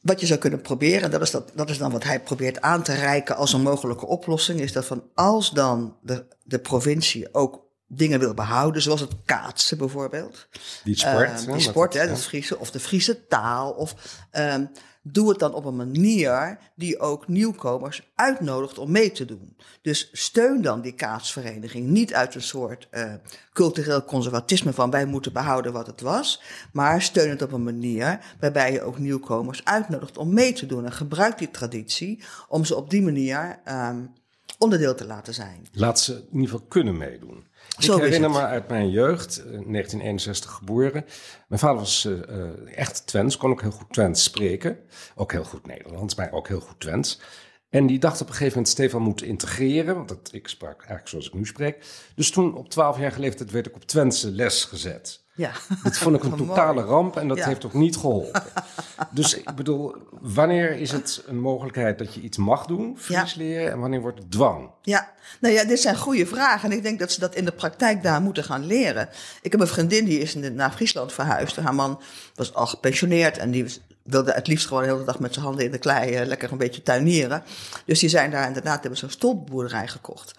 Wat 0.08 0.20
je 0.20 0.26
zou 0.26 0.40
kunnen 0.40 0.62
proberen, 0.62 1.02
en 1.02 1.12
dat 1.12 1.22
is, 1.22 1.32
dat, 1.32 1.52
dat 1.56 1.70
is 1.70 1.78
dan 1.78 1.92
wat 1.92 2.04
hij 2.04 2.20
probeert 2.20 2.62
aan 2.62 2.84
te 2.84 2.94
reiken 2.94 3.36
als 3.36 3.54
een 3.54 3.62
mogelijke 3.62 4.06
oplossing, 4.06 4.60
is 4.60 4.72
dat 4.72 4.86
van 4.86 5.04
als 5.14 5.52
dan 5.52 5.98
de, 6.02 6.26
de 6.44 6.60
provincie 6.60 7.34
ook 7.34 7.66
dingen 7.88 8.20
wil 8.20 8.34
behouden, 8.34 8.82
zoals 8.82 9.02
het 9.02 9.16
kaatsen 9.26 9.78
bijvoorbeeld. 9.78 10.48
Die 10.84 10.98
sport. 10.98 11.42
Uh, 11.48 11.54
die 11.54 11.62
sport, 11.62 11.94
hè, 11.94 12.02
ja. 12.02 12.16
Friese, 12.16 12.60
of 12.60 12.72
de 12.72 12.80
Friese 12.80 13.28
taal. 13.28 13.72
Of, 13.72 13.96
um, 14.32 14.70
doe 15.12 15.30
het 15.30 15.40
dan 15.40 15.54
op 15.54 15.66
een 15.66 15.76
manier 15.76 16.58
die 16.76 17.00
ook 17.00 17.28
nieuwkomers 17.28 18.12
uitnodigt 18.16 18.78
om 18.78 18.92
mee 18.92 19.12
te 19.12 19.26
doen. 19.26 19.56
Dus 19.82 20.10
steun 20.12 20.62
dan 20.62 20.82
die 20.82 20.94
kaatsvereniging 20.94 21.88
niet 21.88 22.14
uit 22.14 22.36
een 22.36 22.42
soort 22.42 22.88
uh, 22.92 23.14
cultureel 23.54 24.04
conservatisme 24.04 24.74
van 24.74 24.92
wij 24.92 25.06
moeten 25.06 25.34
behouden 25.34 25.74
wat 25.74 25.88
het 25.88 26.02
was, 26.02 26.42
maar 26.72 27.02
steun 27.02 27.30
het 27.30 27.42
op 27.42 27.52
een 27.52 27.64
manier 27.64 28.36
waarbij 28.40 28.72
je 28.72 28.82
ook 28.82 28.98
nieuwkomers 28.98 29.66
uitnodigt 29.66 30.18
om 30.18 30.34
mee 30.34 30.54
te 30.54 30.66
doen. 30.66 30.86
En 30.86 30.92
gebruik 30.92 31.38
die 31.38 31.52
traditie 31.52 32.24
om 32.48 32.66
ze 32.66 32.76
op 32.76 32.90
die 32.90 33.02
manier 33.02 33.60
um, 33.70 34.14
onderdeel 34.58 34.96
te 34.96 35.06
laten 35.06 35.34
zijn. 35.34 35.68
Laat 35.72 36.00
ze 36.00 36.14
in 36.14 36.26
ieder 36.32 36.50
geval 36.50 36.66
kunnen 36.68 36.98
meedoen. 36.98 37.46
Zo 37.78 37.96
ik 37.96 38.04
herinner 38.04 38.30
me 38.30 38.42
uit 38.42 38.68
mijn 38.68 38.90
jeugd, 38.90 39.38
eh, 39.38 39.44
1961 39.46 40.52
geboren. 40.52 41.06
Mijn 41.48 41.60
vader 41.62 41.78
was 41.78 42.06
eh, 42.06 42.14
eh, 42.14 42.78
echt 42.78 43.08
Twents, 43.08 43.38
kon 43.38 43.52
ook 43.52 43.62
heel 43.62 43.72
goed 43.72 43.94
Twents 43.94 44.24
spreken. 44.24 44.80
Ook 45.16 45.32
heel 45.32 45.44
goed 45.44 45.68
Nederlands, 45.68 46.16
maar 46.16 46.32
ook 46.32 46.48
heel 46.48 46.60
goed 46.60 46.80
Twents. 46.80 47.22
En 47.70 47.88
die 47.88 48.00
dacht 48.00 48.22
op 48.22 48.28
een 48.28 48.34
gegeven 48.34 48.54
moment 48.54 48.74
Stefan 48.74 49.02
moet 49.02 49.22
integreren. 49.22 49.96
Want 49.96 50.08
dat, 50.08 50.30
ik 50.32 50.48
sprak 50.48 50.78
eigenlijk 50.78 51.08
zoals 51.08 51.28
ik 51.28 51.34
nu 51.34 51.46
spreek. 51.46 51.86
Dus 52.16 52.32
toen 52.32 52.56
op 52.56 52.70
12 52.70 53.00
jaar 53.00 53.14
leeftijd 53.18 53.52
werd 53.52 53.68
ik 53.68 53.76
op 53.76 53.84
Twentse 53.84 54.32
les 54.32 54.64
gezet. 54.64 55.26
Ja. 55.38 55.52
Dat 55.84 55.98
vond 55.98 56.16
ik 56.16 56.24
een 56.24 56.36
totale 56.48 56.82
ramp 56.82 57.18
en 57.18 57.28
dat 57.28 57.38
Ja. 57.38 57.46
heeft 57.48 57.66
ook 57.66 57.74
niet 57.74 57.98
geholpen. 57.98 58.44
dus 59.12 59.34
ik 59.38 59.56
bedoel, 59.56 59.96
wanneer 60.22 60.72
is 60.72 60.92
het 60.92 61.24
een 61.28 61.40
mogelijkheid 61.40 61.98
dat 61.98 62.14
je 62.14 62.22
iets 62.22 62.38
mag 62.38 62.66
doen, 62.66 62.96
Fries 63.00 63.36
leren, 63.36 63.72
en 63.72 63.80
wanneer 63.80 64.02
wordt 64.02 64.18
het 64.20 64.32
dwang? 64.32 64.70
Ja, 64.82 65.12
nou 65.40 65.54
ja, 65.54 65.64
dit 65.64 65.80
zijn 65.80 65.98
goede 65.98 66.26
vragen. 66.26 66.72
En 66.72 66.78
ik 66.78 66.84
denk 66.84 67.00
dat 67.00 67.12
ze 67.12 67.20
dat 67.20 67.36
in 67.36 67.46
de 67.46 67.52
praktijk 67.52 68.04
daar 68.04 68.22
moeten 68.22 68.44
gaan 68.44 68.66
leren. 68.66 69.10
Ik 69.42 69.52
heb 69.52 69.62
een 69.62 69.68
vriendin 69.68 70.06
die 70.06 70.20
is 70.20 70.36
naar 70.36 70.72
Friesland 70.72 71.14
verhuisd. 71.14 71.56
Haar 71.56 71.76
man 71.76 72.02
was 72.36 72.54
al 72.54 72.68
gepensioneerd 72.68 73.38
en 73.38 73.52
die 73.52 73.64
was- 73.64 73.80
wilde 74.04 74.32
het 74.32 74.48
liefst 74.48 74.68
gewoon 74.68 74.84
de 74.84 74.90
hele 74.90 75.04
dag 75.04 75.20
met 75.20 75.34
zijn 75.34 75.46
handen 75.46 75.66
in 75.66 75.72
de 75.72 75.78
klei 75.78 76.14
eh, 76.14 76.26
lekker 76.26 76.52
een 76.52 76.58
beetje 76.58 76.84
tuinieren. 76.84 77.44
Dus 77.86 78.00
die 78.00 78.10
zijn 78.10 78.32
daar 78.32 78.48
inderdaad, 78.48 78.82
hebben 78.82 79.00
zo'n 79.00 79.10
stolpboerderij 79.10 79.88
gekocht. 79.88 80.32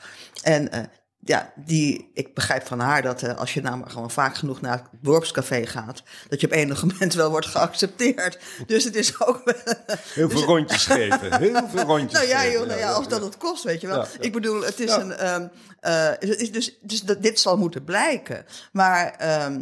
En 0.43 0.73
eh, 0.73 0.81
ja, 1.20 1.52
die, 1.57 2.11
ik 2.14 2.35
begrijp 2.35 2.66
van 2.66 2.81
haar 2.81 3.02
dat 3.02 3.22
eh, 3.22 3.37
als 3.37 3.54
je 3.54 3.61
namelijk 3.61 3.92
gewoon 3.92 4.11
vaak 4.11 4.37
genoeg 4.37 4.61
naar 4.61 4.72
het 4.72 4.85
dorpscafé 5.00 5.66
gaat, 5.66 6.02
dat 6.28 6.40
je 6.40 6.46
op 6.46 6.52
enig 6.52 6.85
moment 6.85 7.14
wel 7.14 7.31
wordt 7.31 7.46
geaccepteerd. 7.46 8.38
Dus 8.66 8.85
het 8.85 8.96
is 8.96 9.20
ook 9.20 9.40
wel. 9.44 9.74
Heel 10.14 10.31
veel 10.31 10.42
rondjes 10.42 10.87
geven, 10.87 11.38
heel 11.38 11.68
veel 11.68 11.85
rondjes 11.96 12.12
Nou 12.12 12.26
ja, 12.26 12.46
joh, 12.46 12.66
nou 12.66 12.78
ja, 12.78 12.92
als 12.92 13.09
dat 13.09 13.22
het 13.22 13.37
kost, 13.37 13.64
weet 13.64 13.81
je 13.81 13.87
wel. 13.87 14.00
Ja, 14.00 14.09
ja. 14.12 14.20
Ik 14.20 14.33
bedoel, 14.33 14.62
het 14.62 14.81
is 14.81 14.92
een. 14.92 15.12
ehm, 15.12 15.46
eh, 15.81 16.12
is 16.20 16.52
dus, 16.52 16.78
dus 16.81 17.00
dat, 17.00 17.22
dit 17.22 17.40
zal 17.40 17.57
moeten 17.57 17.85
blijken. 17.85 18.46
Maar 18.72 19.14
ehm, 19.18 19.61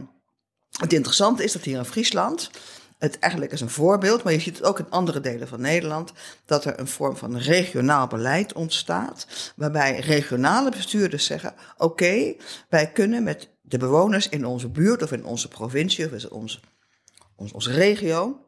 het 0.81 0.93
interessante 0.93 1.45
is 1.45 1.53
dat 1.53 1.63
hier 1.63 1.79
in 1.79 1.85
Friesland. 1.85 2.51
Het 2.99 3.19
eigenlijk 3.19 3.53
is 3.53 3.61
een 3.61 3.71
voorbeeld, 3.71 4.23
maar 4.23 4.33
je 4.33 4.41
ziet 4.41 4.57
het 4.57 4.67
ook 4.67 4.79
in 4.79 4.91
andere 4.91 5.21
delen 5.21 5.49
van 5.49 5.61
Nederland. 5.61 6.13
Dat 6.45 6.65
er 6.65 6.79
een 6.79 6.87
vorm 6.87 7.17
van 7.17 7.37
regionaal 7.39 8.07
beleid 8.07 8.53
ontstaat. 8.53 9.27
Waarbij 9.57 9.99
regionale 9.99 10.71
bestuurders 10.71 11.25
zeggen: 11.25 11.55
Oké, 11.77 12.35
wij 12.69 12.93
kunnen 12.93 13.23
met 13.23 13.49
de 13.61 13.79
bewoners 13.79 14.29
in 14.29 14.47
onze 14.47 14.69
buurt 14.69 15.03
of 15.03 15.13
in 15.13 15.25
onze 15.25 15.49
provincie 15.49 16.07
of 16.07 16.13
in 16.13 16.31
onze, 16.31 16.61
onze, 17.37 17.55
onze 17.55 17.73
regio 17.73 18.41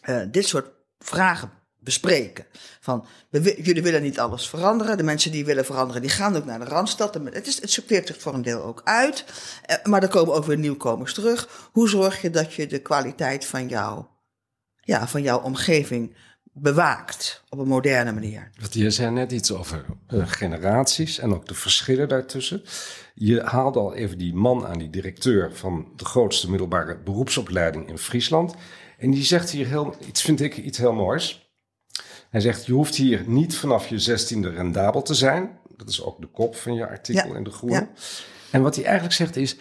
eh, 0.00 0.20
dit 0.30 0.46
soort 0.46 0.70
vragen 0.98 1.50
bespreken. 1.82 2.46
Van, 2.80 3.06
jullie 3.62 3.82
willen 3.82 4.02
niet 4.02 4.18
alles 4.18 4.48
veranderen. 4.48 4.96
De 4.96 5.02
mensen 5.02 5.30
die 5.32 5.44
willen 5.44 5.64
veranderen, 5.64 6.02
die 6.02 6.10
gaan 6.10 6.36
ook 6.36 6.44
naar 6.44 6.58
de 6.58 6.64
Randstad. 6.64 7.14
Het, 7.14 7.46
is, 7.46 7.60
het 7.60 7.70
sorteert 7.70 8.06
zich 8.06 8.20
voor 8.20 8.34
een 8.34 8.42
deel 8.42 8.62
ook 8.62 8.80
uit. 8.84 9.24
Eh, 9.62 9.76
maar 9.84 10.02
er 10.02 10.08
komen 10.08 10.34
ook 10.34 10.44
weer 10.44 10.58
nieuwkomers 10.58 11.14
terug. 11.14 11.68
Hoe 11.72 11.88
zorg 11.88 12.22
je 12.22 12.30
dat 12.30 12.54
je 12.54 12.66
de 12.66 12.78
kwaliteit 12.78 13.46
van, 13.46 13.68
jou, 13.68 14.04
ja, 14.80 15.08
van 15.08 15.22
jouw 15.22 15.40
omgeving 15.40 16.16
bewaakt 16.52 17.44
op 17.48 17.58
een 17.58 17.68
moderne 17.68 18.12
manier? 18.12 18.50
Want 18.60 18.74
je 18.74 18.90
zei 18.90 19.10
net 19.10 19.32
iets 19.32 19.52
over 19.52 19.84
eh, 20.06 20.22
generaties 20.26 21.18
en 21.18 21.34
ook 21.34 21.46
de 21.46 21.54
verschillen 21.54 22.08
daartussen. 22.08 22.62
Je 23.14 23.42
haalde 23.42 23.78
al 23.78 23.94
even 23.94 24.18
die 24.18 24.34
man 24.34 24.66
aan, 24.66 24.78
die 24.78 24.90
directeur 24.90 25.54
van 25.54 25.92
de 25.96 26.04
grootste 26.04 26.50
middelbare 26.50 26.98
beroepsopleiding 26.98 27.88
in 27.88 27.98
Friesland. 27.98 28.54
En 28.98 29.10
die 29.10 29.24
zegt 29.24 29.50
hier 29.50 29.66
heel, 29.66 29.94
iets 30.06 30.22
vind 30.22 30.40
ik 30.40 30.56
iets 30.56 30.78
heel 30.78 30.92
moois. 30.92 31.41
Hij 32.32 32.40
zegt, 32.40 32.66
je 32.66 32.72
hoeft 32.72 32.94
hier 32.94 33.22
niet 33.26 33.56
vanaf 33.56 33.86
je 33.88 33.98
zestiende 33.98 34.50
rendabel 34.50 35.02
te 35.02 35.14
zijn. 35.14 35.58
Dat 35.76 35.88
is 35.88 36.02
ook 36.02 36.20
de 36.20 36.26
kop 36.26 36.56
van 36.56 36.74
je 36.74 36.88
artikel 36.88 37.28
Ja, 37.30 37.36
in 37.36 37.44
De 37.44 37.50
Groene. 37.50 37.74
ja. 37.74 37.88
En 38.50 38.62
wat 38.62 38.74
hij 38.74 38.84
eigenlijk 38.84 39.14
zegt 39.14 39.36
is, 39.36 39.56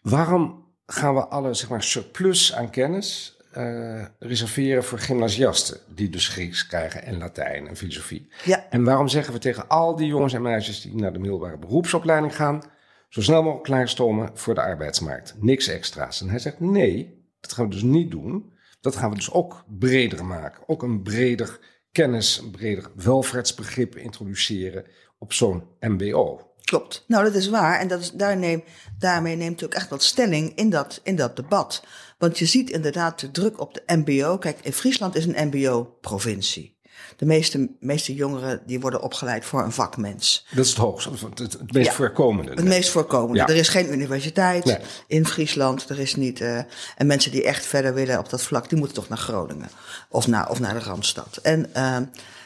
waarom 0.00 0.64
gaan 0.86 1.14
we 1.14 1.26
alle 1.26 1.54
zeg 1.54 1.68
maar, 1.68 1.82
surplus 1.82 2.54
aan 2.54 2.70
kennis 2.70 3.36
eh, 3.52 4.04
reserveren 4.18 4.84
voor 4.84 4.98
gymnasiasten, 4.98 5.78
die 5.94 6.08
dus 6.08 6.28
Grieks 6.28 6.66
krijgen 6.66 7.04
en 7.04 7.18
Latijn 7.18 7.68
en 7.68 7.76
filosofie? 7.76 8.28
Ja. 8.44 8.66
En 8.70 8.84
waarom 8.84 9.08
zeggen 9.08 9.32
we 9.32 9.38
tegen 9.38 9.68
al 9.68 9.96
die 9.96 10.06
jongens 10.06 10.32
en 10.32 10.42
meisjes 10.42 10.80
die 10.80 10.94
naar 10.94 11.12
de 11.12 11.18
middelbare 11.18 11.58
beroepsopleiding 11.58 12.36
gaan, 12.36 12.62
zo 13.08 13.20
snel 13.22 13.42
mogelijk 13.42 13.64
klaarstomen 13.64 14.30
voor 14.34 14.54
de 14.54 14.60
arbeidsmarkt? 14.62 15.34
Niks 15.38 15.68
extra's. 15.68 16.20
En 16.20 16.28
hij 16.30 16.38
zegt, 16.38 16.60
nee, 16.60 17.24
dat 17.40 17.52
gaan 17.52 17.64
we 17.64 17.70
dus 17.70 17.82
niet 17.82 18.10
doen. 18.10 18.52
Dat 18.82 18.96
gaan 18.96 19.10
we 19.10 19.16
dus 19.16 19.30
ook 19.30 19.64
breder 19.78 20.24
maken. 20.24 20.62
Ook 20.66 20.82
een 20.82 21.02
breder 21.02 21.58
kennis, 21.92 22.38
een 22.38 22.50
breder 22.50 22.90
welvaartsbegrip 22.94 23.96
introduceren 23.96 24.84
op 25.18 25.32
zo'n 25.32 25.64
MBO. 25.80 26.50
Klopt. 26.64 27.04
Nou, 27.06 27.24
dat 27.24 27.34
is 27.34 27.48
waar. 27.48 27.80
En 27.80 27.88
dat 27.88 28.00
is, 28.00 28.10
daar 28.12 28.36
neem, 28.36 28.64
daarmee 28.98 29.36
neemt 29.36 29.60
u 29.60 29.64
ook 29.64 29.74
echt 29.74 29.88
wat 29.88 30.02
stelling 30.02 30.54
in 30.54 30.70
dat, 30.70 31.00
in 31.02 31.16
dat 31.16 31.36
debat. 31.36 31.84
Want 32.18 32.38
je 32.38 32.46
ziet 32.46 32.70
inderdaad 32.70 33.20
de 33.20 33.30
druk 33.30 33.60
op 33.60 33.74
de 33.74 33.82
MBO. 33.86 34.38
Kijk, 34.38 34.58
in 34.62 34.72
Friesland 34.72 35.14
is 35.14 35.26
een 35.26 35.48
MBO-provincie. 35.48 36.71
De 37.16 37.24
meeste, 37.26 37.68
meeste 37.80 38.14
jongeren 38.14 38.62
die 38.66 38.80
worden 38.80 39.02
opgeleid 39.02 39.44
voor 39.44 39.62
een 39.62 39.72
vakmens. 39.72 40.46
Dat 40.54 40.64
is 40.64 40.70
het 40.70 40.78
hoogste, 40.78 41.10
het, 41.34 41.72
meest 41.72 41.86
Ja. 41.88 41.92
voorkomende. 41.94 42.50
Het 42.50 42.64
meest 42.64 42.90
voorkomende. 42.90 43.38
Ja. 43.38 43.46
Er 43.48 43.56
is 43.56 43.68
geen 43.68 43.92
universiteit 43.92 44.64
Nee. 44.64 44.78
in 45.06 45.26
Friesland. 45.26 45.88
Er 45.88 45.98
is 45.98 46.14
niet. 46.16 46.40
eh, 46.40 46.56
en 46.96 47.06
mensen 47.06 47.30
die 47.30 47.44
echt 47.44 47.66
verder 47.66 47.94
willen 47.94 48.18
op 48.18 48.30
dat 48.30 48.42
vlak, 48.42 48.68
die 48.68 48.78
moeten 48.78 48.96
toch 48.96 49.08
naar 49.08 49.18
Groningen 49.18 49.68
of 50.08 50.26
naar, 50.26 50.50
of 50.50 50.60
naar 50.60 50.74
de 50.74 50.80
Randstad. 50.80 51.36
En 51.42 51.74
eh, 51.74 51.96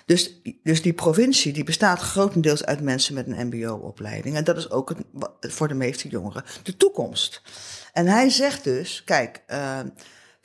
dus, 0.07 0.41
dus 0.63 0.83
die 0.83 0.93
provincie 0.93 1.53
die 1.53 1.65
bestaat 1.65 2.01
grotendeels 2.01 2.65
uit 2.65 2.81
mensen 2.81 3.15
met 3.15 3.27
een 3.27 3.47
MBO-opleiding. 3.47 4.37
En 4.37 4.45
dat 4.45 4.57
is 4.57 4.71
ook 4.71 4.89
het, 4.89 5.53
voor 5.53 5.69
de 5.69 5.75
meeste 5.75 6.09
jongeren 6.09 6.45
de 6.63 6.77
toekomst. 6.77 7.43
En 7.93 8.07
hij 8.07 8.31
zegt 8.31 8.65
dus: 8.65 9.03
kijk. 9.05 9.43
eh, 9.47 9.79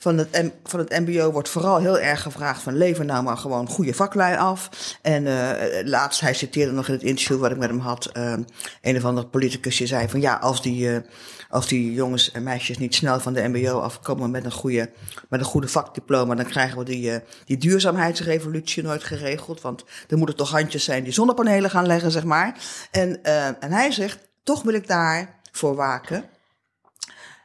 van 0.02 0.18
het, 0.18 0.52
van 0.64 0.78
het 0.78 0.90
MBO 0.90 1.30
wordt 1.30 1.48
vooral 1.48 1.78
heel 1.78 1.98
erg 1.98 2.22
gevraagd 2.22 2.62
van 2.62 2.76
lever 2.76 3.04
nou 3.04 3.22
maar 3.22 3.36
gewoon 3.36 3.68
goede 3.68 3.94
vaklui 3.94 4.36
af. 4.36 4.68
En 5.02 5.26
eh, 5.26 5.86
laatst, 5.86 6.20
hij 6.20 6.34
citeerde 6.34 6.72
nog 6.72 6.88
in 6.88 6.94
het 6.94 7.02
interview 7.02 7.38
wat 7.38 7.50
ik 7.50 7.56
met 7.56 7.68
hem 7.68 7.78
had, 7.78 8.06
eh, 8.06 8.34
een 8.80 8.96
of 8.96 9.04
andere 9.04 9.26
politicus 9.26 9.76
die 9.76 9.86
zei 9.86 10.08
van 10.08 10.20
ja, 10.20 10.34
als 10.34 10.62
die, 10.62 10.94
eh, 10.94 11.00
als 11.48 11.68
die 11.68 11.92
jongens 11.92 12.32
en 12.32 12.42
meisjes 12.42 12.78
niet 12.78 12.94
snel 12.94 13.20
van 13.20 13.32
de 13.32 13.48
MBO 13.48 13.80
afkomen 13.80 14.30
met 14.30 14.44
een 14.44 14.52
goede, 14.52 14.90
met 15.28 15.40
een 15.40 15.46
goede 15.46 15.68
vakdiploma, 15.68 16.34
dan 16.34 16.46
krijgen 16.46 16.78
we 16.78 16.84
die, 16.84 17.20
die 17.44 17.56
duurzaamheidsrevolutie 17.56 18.82
nooit 18.82 19.04
geregeld. 19.04 19.60
Want 19.60 19.84
er 20.08 20.16
moeten 20.16 20.36
toch 20.36 20.50
handjes 20.50 20.84
zijn 20.84 21.04
die 21.04 21.12
zonnepanelen 21.12 21.70
gaan 21.70 21.86
leggen, 21.86 22.10
zeg 22.10 22.24
maar. 22.24 22.58
En, 22.90 23.22
en 23.60 23.72
hij 23.72 23.90
zegt, 23.90 24.18
toch 24.42 24.62
wil 24.62 24.74
ik 24.74 24.86
daar 24.86 25.40
voor 25.52 25.74
waken. 25.74 26.24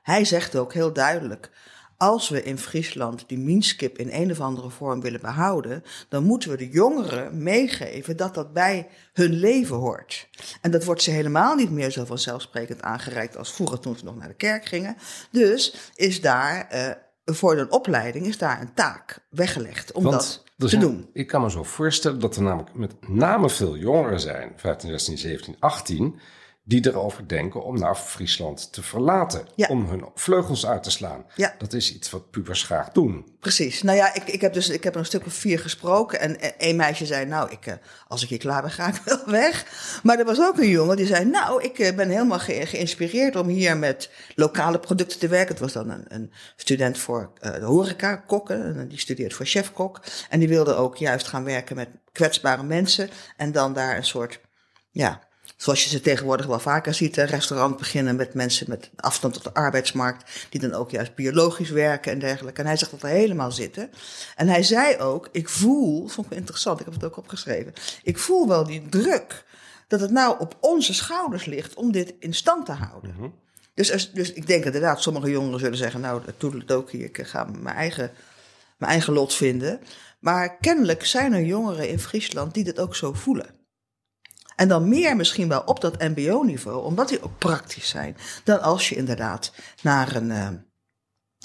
Hij 0.01 0.25
zegt 0.25 0.55
ook 0.55 0.73
heel 0.73 0.93
duidelijk. 0.93 1.49
Als 1.97 2.29
we 2.29 2.43
in 2.43 2.57
Friesland 2.57 3.23
die 3.27 3.37
minskip 3.37 3.97
in 3.97 4.09
een 4.11 4.31
of 4.31 4.39
andere 4.39 4.69
vorm 4.69 5.01
willen 5.01 5.21
behouden, 5.21 5.83
dan 6.09 6.23
moeten 6.23 6.49
we 6.49 6.57
de 6.57 6.69
jongeren 6.69 7.43
meegeven 7.43 8.17
dat 8.17 8.33
dat 8.33 8.53
bij 8.53 8.87
hun 9.13 9.33
leven 9.33 9.75
hoort. 9.75 10.27
En 10.61 10.71
dat 10.71 10.83
wordt 10.83 11.01
ze 11.01 11.11
helemaal 11.11 11.55
niet 11.55 11.71
meer 11.71 11.91
zo 11.91 12.05
vanzelfsprekend 12.05 12.81
aangereikt 12.81 13.37
als 13.37 13.53
vroeger 13.53 13.79
toen 13.79 13.95
ze 13.97 14.03
nog 14.05 14.15
naar 14.17 14.27
de 14.27 14.33
kerk 14.33 14.65
gingen. 14.65 14.95
Dus 15.31 15.91
is 15.95 16.21
daar 16.21 16.67
eh, 16.67 16.91
voor 17.25 17.57
een 17.57 17.71
opleiding 17.71 18.25
is 18.25 18.37
daar 18.37 18.61
een 18.61 18.73
taak 18.73 19.19
weggelegd 19.29 19.91
om 19.91 20.03
dat 20.03 20.43
te 20.57 20.67
zijn- 20.67 20.81
doen. 20.81 21.09
Ik 21.13 21.27
kan 21.27 21.41
me 21.41 21.49
zo 21.51 21.63
voorstellen 21.63 22.19
dat 22.19 22.35
er 22.35 22.41
namelijk 22.41 22.73
met 22.75 23.09
name 23.09 23.49
veel 23.49 23.77
jongeren 23.77 24.19
zijn, 24.19 24.51
15, 24.55 24.89
16, 24.89 25.17
17, 25.17 25.55
18, 25.59 26.19
die 26.67 26.87
erover 26.87 27.27
denken 27.27 27.63
om 27.63 27.79
naar 27.79 27.95
Friesland 27.95 28.73
te 28.73 28.83
verlaten. 28.83 29.47
Ja. 29.55 29.67
Om 29.67 29.85
hun 29.89 30.05
vleugels 30.15 30.65
uit 30.65 30.83
te 30.83 30.91
slaan. 30.91 31.25
Ja. 31.35 31.55
Dat 31.57 31.73
is 31.73 31.95
iets 31.95 32.09
wat 32.09 32.29
pubers 32.29 32.63
graag 32.63 32.91
doen. 32.91 33.35
Precies. 33.39 33.81
Nou 33.81 33.97
ja, 33.97 34.13
ik, 34.13 34.23
ik 34.23 34.41
heb 34.41 34.53
dus 34.53 34.69
ik 34.69 34.83
heb 34.83 34.93
er 34.93 34.99
een 34.99 35.05
stuk 35.05 35.25
of 35.25 35.33
vier 35.33 35.59
gesproken. 35.59 36.19
En 36.19 36.59
één 36.59 36.75
meisje 36.75 37.05
zei, 37.05 37.25
nou, 37.25 37.51
ik, 37.51 37.65
eh, 37.65 37.73
als 38.07 38.23
ik 38.23 38.29
hier 38.29 38.37
klaar 38.37 38.61
ben, 38.61 38.71
ga 38.71 38.87
ik 38.87 39.01
wel 39.05 39.25
weg. 39.25 39.65
Maar 40.03 40.19
er 40.19 40.25
was 40.25 40.39
ook 40.39 40.57
een 40.57 40.69
jongen 40.69 40.95
die 40.95 41.05
zei, 41.05 41.25
nou, 41.25 41.63
ik 41.63 41.79
eh, 41.79 41.95
ben 41.95 42.09
helemaal 42.09 42.39
ge- 42.39 42.65
geïnspireerd 42.65 43.35
om 43.35 43.47
hier 43.47 43.77
met 43.77 44.09
lokale 44.35 44.79
producten 44.79 45.19
te 45.19 45.27
werken. 45.27 45.49
Het 45.49 45.59
was 45.59 45.73
dan 45.73 45.89
een, 45.89 46.05
een 46.07 46.31
student 46.55 46.97
voor 46.97 47.31
eh, 47.39 47.53
de 47.53 47.65
horeca, 47.65 48.15
kokken. 48.15 48.75
En 48.77 48.87
die 48.87 48.99
studeert 48.99 49.33
voor 49.33 49.45
chefkok. 49.45 50.01
En 50.29 50.39
die 50.39 50.49
wilde 50.49 50.73
ook 50.75 50.97
juist 50.97 51.27
gaan 51.27 51.43
werken 51.43 51.75
met 51.75 51.89
kwetsbare 52.11 52.63
mensen. 52.63 53.09
En 53.37 53.51
dan 53.51 53.73
daar 53.73 53.97
een 53.97 54.05
soort, 54.05 54.39
ja, 54.91 55.25
Zoals 55.57 55.83
je 55.83 55.89
ze 55.89 56.01
tegenwoordig 56.01 56.45
wel 56.45 56.59
vaker 56.59 56.93
ziet, 56.93 57.17
een 57.17 57.25
restaurant 57.25 57.77
beginnen 57.77 58.15
met 58.15 58.33
mensen 58.33 58.65
met 58.69 58.89
afstand 58.95 59.33
tot 59.33 59.43
de 59.43 59.53
arbeidsmarkt, 59.53 60.47
die 60.49 60.61
dan 60.61 60.73
ook 60.73 60.91
juist 60.91 61.15
biologisch 61.15 61.69
werken 61.69 62.11
en 62.11 62.19
dergelijke. 62.19 62.61
En 62.61 62.67
hij 62.67 62.77
zegt 62.77 62.91
dat 62.91 63.01
er 63.03 63.09
helemaal 63.09 63.51
zitten. 63.51 63.89
En 64.35 64.47
hij 64.47 64.63
zei 64.63 64.97
ook, 64.97 65.29
ik 65.31 65.49
voel, 65.49 66.07
vond 66.07 66.31
ik 66.31 66.37
interessant, 66.37 66.79
ik 66.79 66.85
heb 66.85 66.93
het 66.93 67.03
ook 67.03 67.17
opgeschreven, 67.17 67.73
ik 68.03 68.17
voel 68.17 68.47
wel 68.47 68.63
die 68.63 68.89
druk 68.89 69.45
dat 69.87 69.99
het 69.99 70.11
nou 70.11 70.39
op 70.39 70.57
onze 70.59 70.93
schouders 70.93 71.45
ligt 71.45 71.73
om 71.75 71.91
dit 71.91 72.13
in 72.19 72.33
stand 72.33 72.65
te 72.65 72.71
houden. 72.71 73.15
Dus, 73.73 73.91
als- 73.91 74.11
dus 74.11 74.33
ik 74.33 74.47
denk 74.47 74.65
inderdaad, 74.65 75.01
sommige 75.01 75.29
jongeren 75.29 75.59
zullen 75.59 75.77
zeggen, 75.77 76.01
nou, 76.01 76.21
toedeledokie, 76.37 77.03
ik 77.03 77.19
ga 77.23 77.43
mijn 77.43 77.75
eigen, 77.75 78.11
mijn 78.77 78.91
eigen 78.91 79.13
lot 79.13 79.33
vinden. 79.33 79.79
Maar 80.19 80.57
kennelijk 80.57 81.05
zijn 81.05 81.33
er 81.33 81.43
jongeren 81.43 81.89
in 81.89 81.99
Friesland 81.99 82.53
die 82.53 82.63
dit 82.63 82.79
ook 82.79 82.95
zo 82.95 83.13
voelen. 83.13 83.55
En 84.57 84.67
dan 84.67 84.89
meer 84.89 85.15
misschien 85.15 85.47
wel 85.47 85.61
op 85.65 85.81
dat 85.81 85.99
MBO-niveau, 85.99 86.83
omdat 86.83 87.09
die 87.09 87.23
ook 87.23 87.37
praktisch 87.37 87.89
zijn, 87.89 88.17
dan 88.43 88.61
als 88.61 88.89
je 88.89 88.95
inderdaad 88.95 89.53
naar 89.81 90.15
een. 90.15 90.31
eh, 90.31 90.47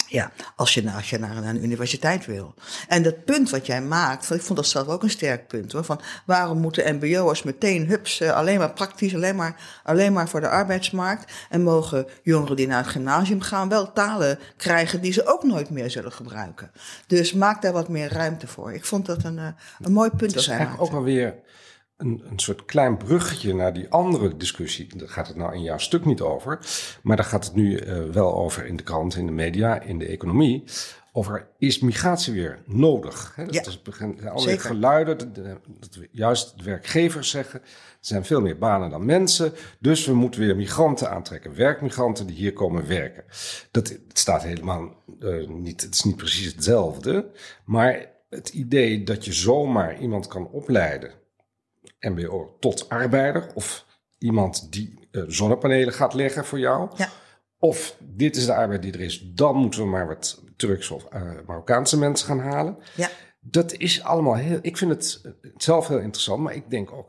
ja, 0.07 0.31
als 0.55 0.73
je, 0.73 0.91
als 0.91 1.09
je 1.09 1.19
naar 1.19 1.37
een, 1.37 1.43
een 1.43 1.63
universiteit 1.63 2.25
wil. 2.25 2.53
En 2.87 3.03
dat 3.03 3.25
punt 3.25 3.49
wat 3.49 3.65
jij 3.65 3.81
maakt, 3.81 4.31
ik 4.31 4.41
vond 4.41 4.57
dat 4.57 4.67
zelf 4.67 4.87
ook 4.87 5.03
een 5.03 5.09
sterk 5.09 5.47
punt 5.47 5.71
hoor. 5.71 5.83
Van 5.83 6.01
waarom 6.25 6.59
moeten 6.59 6.95
MBO'ers 6.95 7.43
meteen 7.43 7.87
hups, 7.87 8.19
eh, 8.19 8.31
alleen 8.31 8.59
maar 8.59 8.73
praktisch, 8.73 9.15
alleen 9.15 9.35
maar, 9.35 9.81
alleen 9.83 10.13
maar 10.13 10.29
voor 10.29 10.41
de 10.41 10.49
arbeidsmarkt. 10.49 11.31
En 11.49 11.61
mogen 11.61 12.07
jongeren 12.23 12.55
die 12.55 12.67
naar 12.67 12.83
het 12.83 12.91
gymnasium 12.91 13.41
gaan 13.41 13.69
wel 13.69 13.93
talen 13.93 14.39
krijgen 14.57 15.01
die 15.01 15.13
ze 15.13 15.25
ook 15.25 15.43
nooit 15.43 15.69
meer 15.69 15.91
zullen 15.91 16.11
gebruiken. 16.11 16.71
Dus 17.07 17.33
maak 17.33 17.61
daar 17.61 17.73
wat 17.73 17.89
meer 17.89 18.13
ruimte 18.13 18.47
voor. 18.47 18.73
Ik 18.73 18.85
vond 18.85 19.05
dat 19.05 19.23
een, 19.23 19.39
eh, 19.39 19.47
een 19.79 19.91
mooi 19.91 20.09
punt 20.09 20.33
dat 20.33 20.41
is 20.41 20.47
eigenlijk 20.47 20.81
ook 20.81 20.91
wel 20.91 21.03
weer 21.03 21.35
een, 22.03 22.23
een 22.29 22.39
soort 22.39 22.65
klein 22.65 22.97
bruggetje 22.97 23.53
naar 23.55 23.73
die 23.73 23.89
andere 23.89 24.37
discussie. 24.37 24.87
Daar 24.97 25.09
gaat 25.09 25.27
het 25.27 25.35
nou 25.37 25.53
in 25.53 25.61
jouw 25.61 25.77
stuk 25.77 26.05
niet 26.05 26.21
over. 26.21 26.59
Maar 27.03 27.15
daar 27.15 27.25
gaat 27.25 27.45
het 27.45 27.55
nu 27.55 27.77
eh, 27.77 28.03
wel 28.03 28.35
over 28.35 28.65
in 28.65 28.75
de 28.75 28.83
krant, 28.83 29.15
in 29.15 29.25
de 29.25 29.31
media, 29.31 29.81
in 29.81 29.99
de 29.99 30.05
economie. 30.05 30.63
Over 31.15 31.47
is 31.57 31.79
migratie 31.79 32.33
weer 32.33 32.59
nodig? 32.65 33.33
Hè, 33.35 33.45
dat 33.45 33.53
Ja, 33.53 33.65
is 33.65 33.81
begin, 33.81 34.17
allerlei 34.19 34.41
zeker. 34.41 34.65
geluiden, 34.65 35.17
dat, 35.17 35.35
dat 35.79 35.95
we 35.95 36.07
juist 36.11 36.57
de 36.57 36.63
werkgevers 36.63 37.29
zeggen. 37.29 37.59
Er 37.61 37.67
zijn 37.99 38.25
veel 38.25 38.41
meer 38.41 38.57
banen 38.57 38.89
dan 38.89 39.05
mensen. 39.05 39.53
Dus 39.79 40.05
we 40.05 40.13
moeten 40.13 40.41
weer 40.41 40.55
migranten 40.55 41.09
aantrekken. 41.11 41.55
Werkmigranten 41.55 42.27
die 42.27 42.35
hier 42.35 42.53
komen 42.53 42.87
werken. 42.87 43.23
Dat 43.71 43.87
het 43.89 44.01
staat 44.13 44.43
helemaal 44.43 44.95
eh, 45.19 45.47
niet, 45.47 45.81
het 45.81 45.93
is 45.93 46.03
niet 46.03 46.15
precies 46.15 46.53
hetzelfde. 46.53 47.31
Maar 47.65 48.05
het 48.29 48.49
idee 48.49 49.03
dat 49.03 49.25
je 49.25 49.33
zomaar 49.33 49.99
iemand 49.99 50.27
kan 50.27 50.47
opleiden 50.49 51.11
MBO 52.09 52.55
tot 52.59 52.89
arbeider 52.89 53.51
of 53.53 53.85
iemand 54.17 54.71
die 54.71 55.07
eh, 55.11 55.23
zonnepanelen 55.27 55.93
gaat 55.93 56.13
leggen 56.13 56.45
voor 56.45 56.59
jou. 56.59 56.89
Ja. 56.95 57.09
Of 57.57 57.97
dit 57.99 58.35
is 58.35 58.45
de 58.45 58.53
arbeid 58.53 58.81
die 58.81 58.91
er 58.93 58.99
is, 59.01 59.21
dan 59.33 59.55
moeten 59.55 59.79
we 59.81 59.87
maar 59.87 60.07
wat 60.07 60.41
Turks 60.55 60.89
of 60.89 61.05
eh, 61.05 61.21
Marokkaanse 61.47 61.97
mensen 61.97 62.27
gaan 62.27 62.39
halen. 62.39 62.77
Ja. 62.95 63.09
Dat 63.39 63.73
is 63.73 64.03
allemaal 64.03 64.35
heel. 64.35 64.59
Ik 64.61 64.77
vind 64.77 64.91
het 64.91 65.21
eh, 65.23 65.51
zelf 65.57 65.87
heel 65.87 65.99
interessant, 65.99 66.41
maar 66.41 66.55
ik 66.55 66.69
denk 66.69 66.91
ook. 66.91 67.07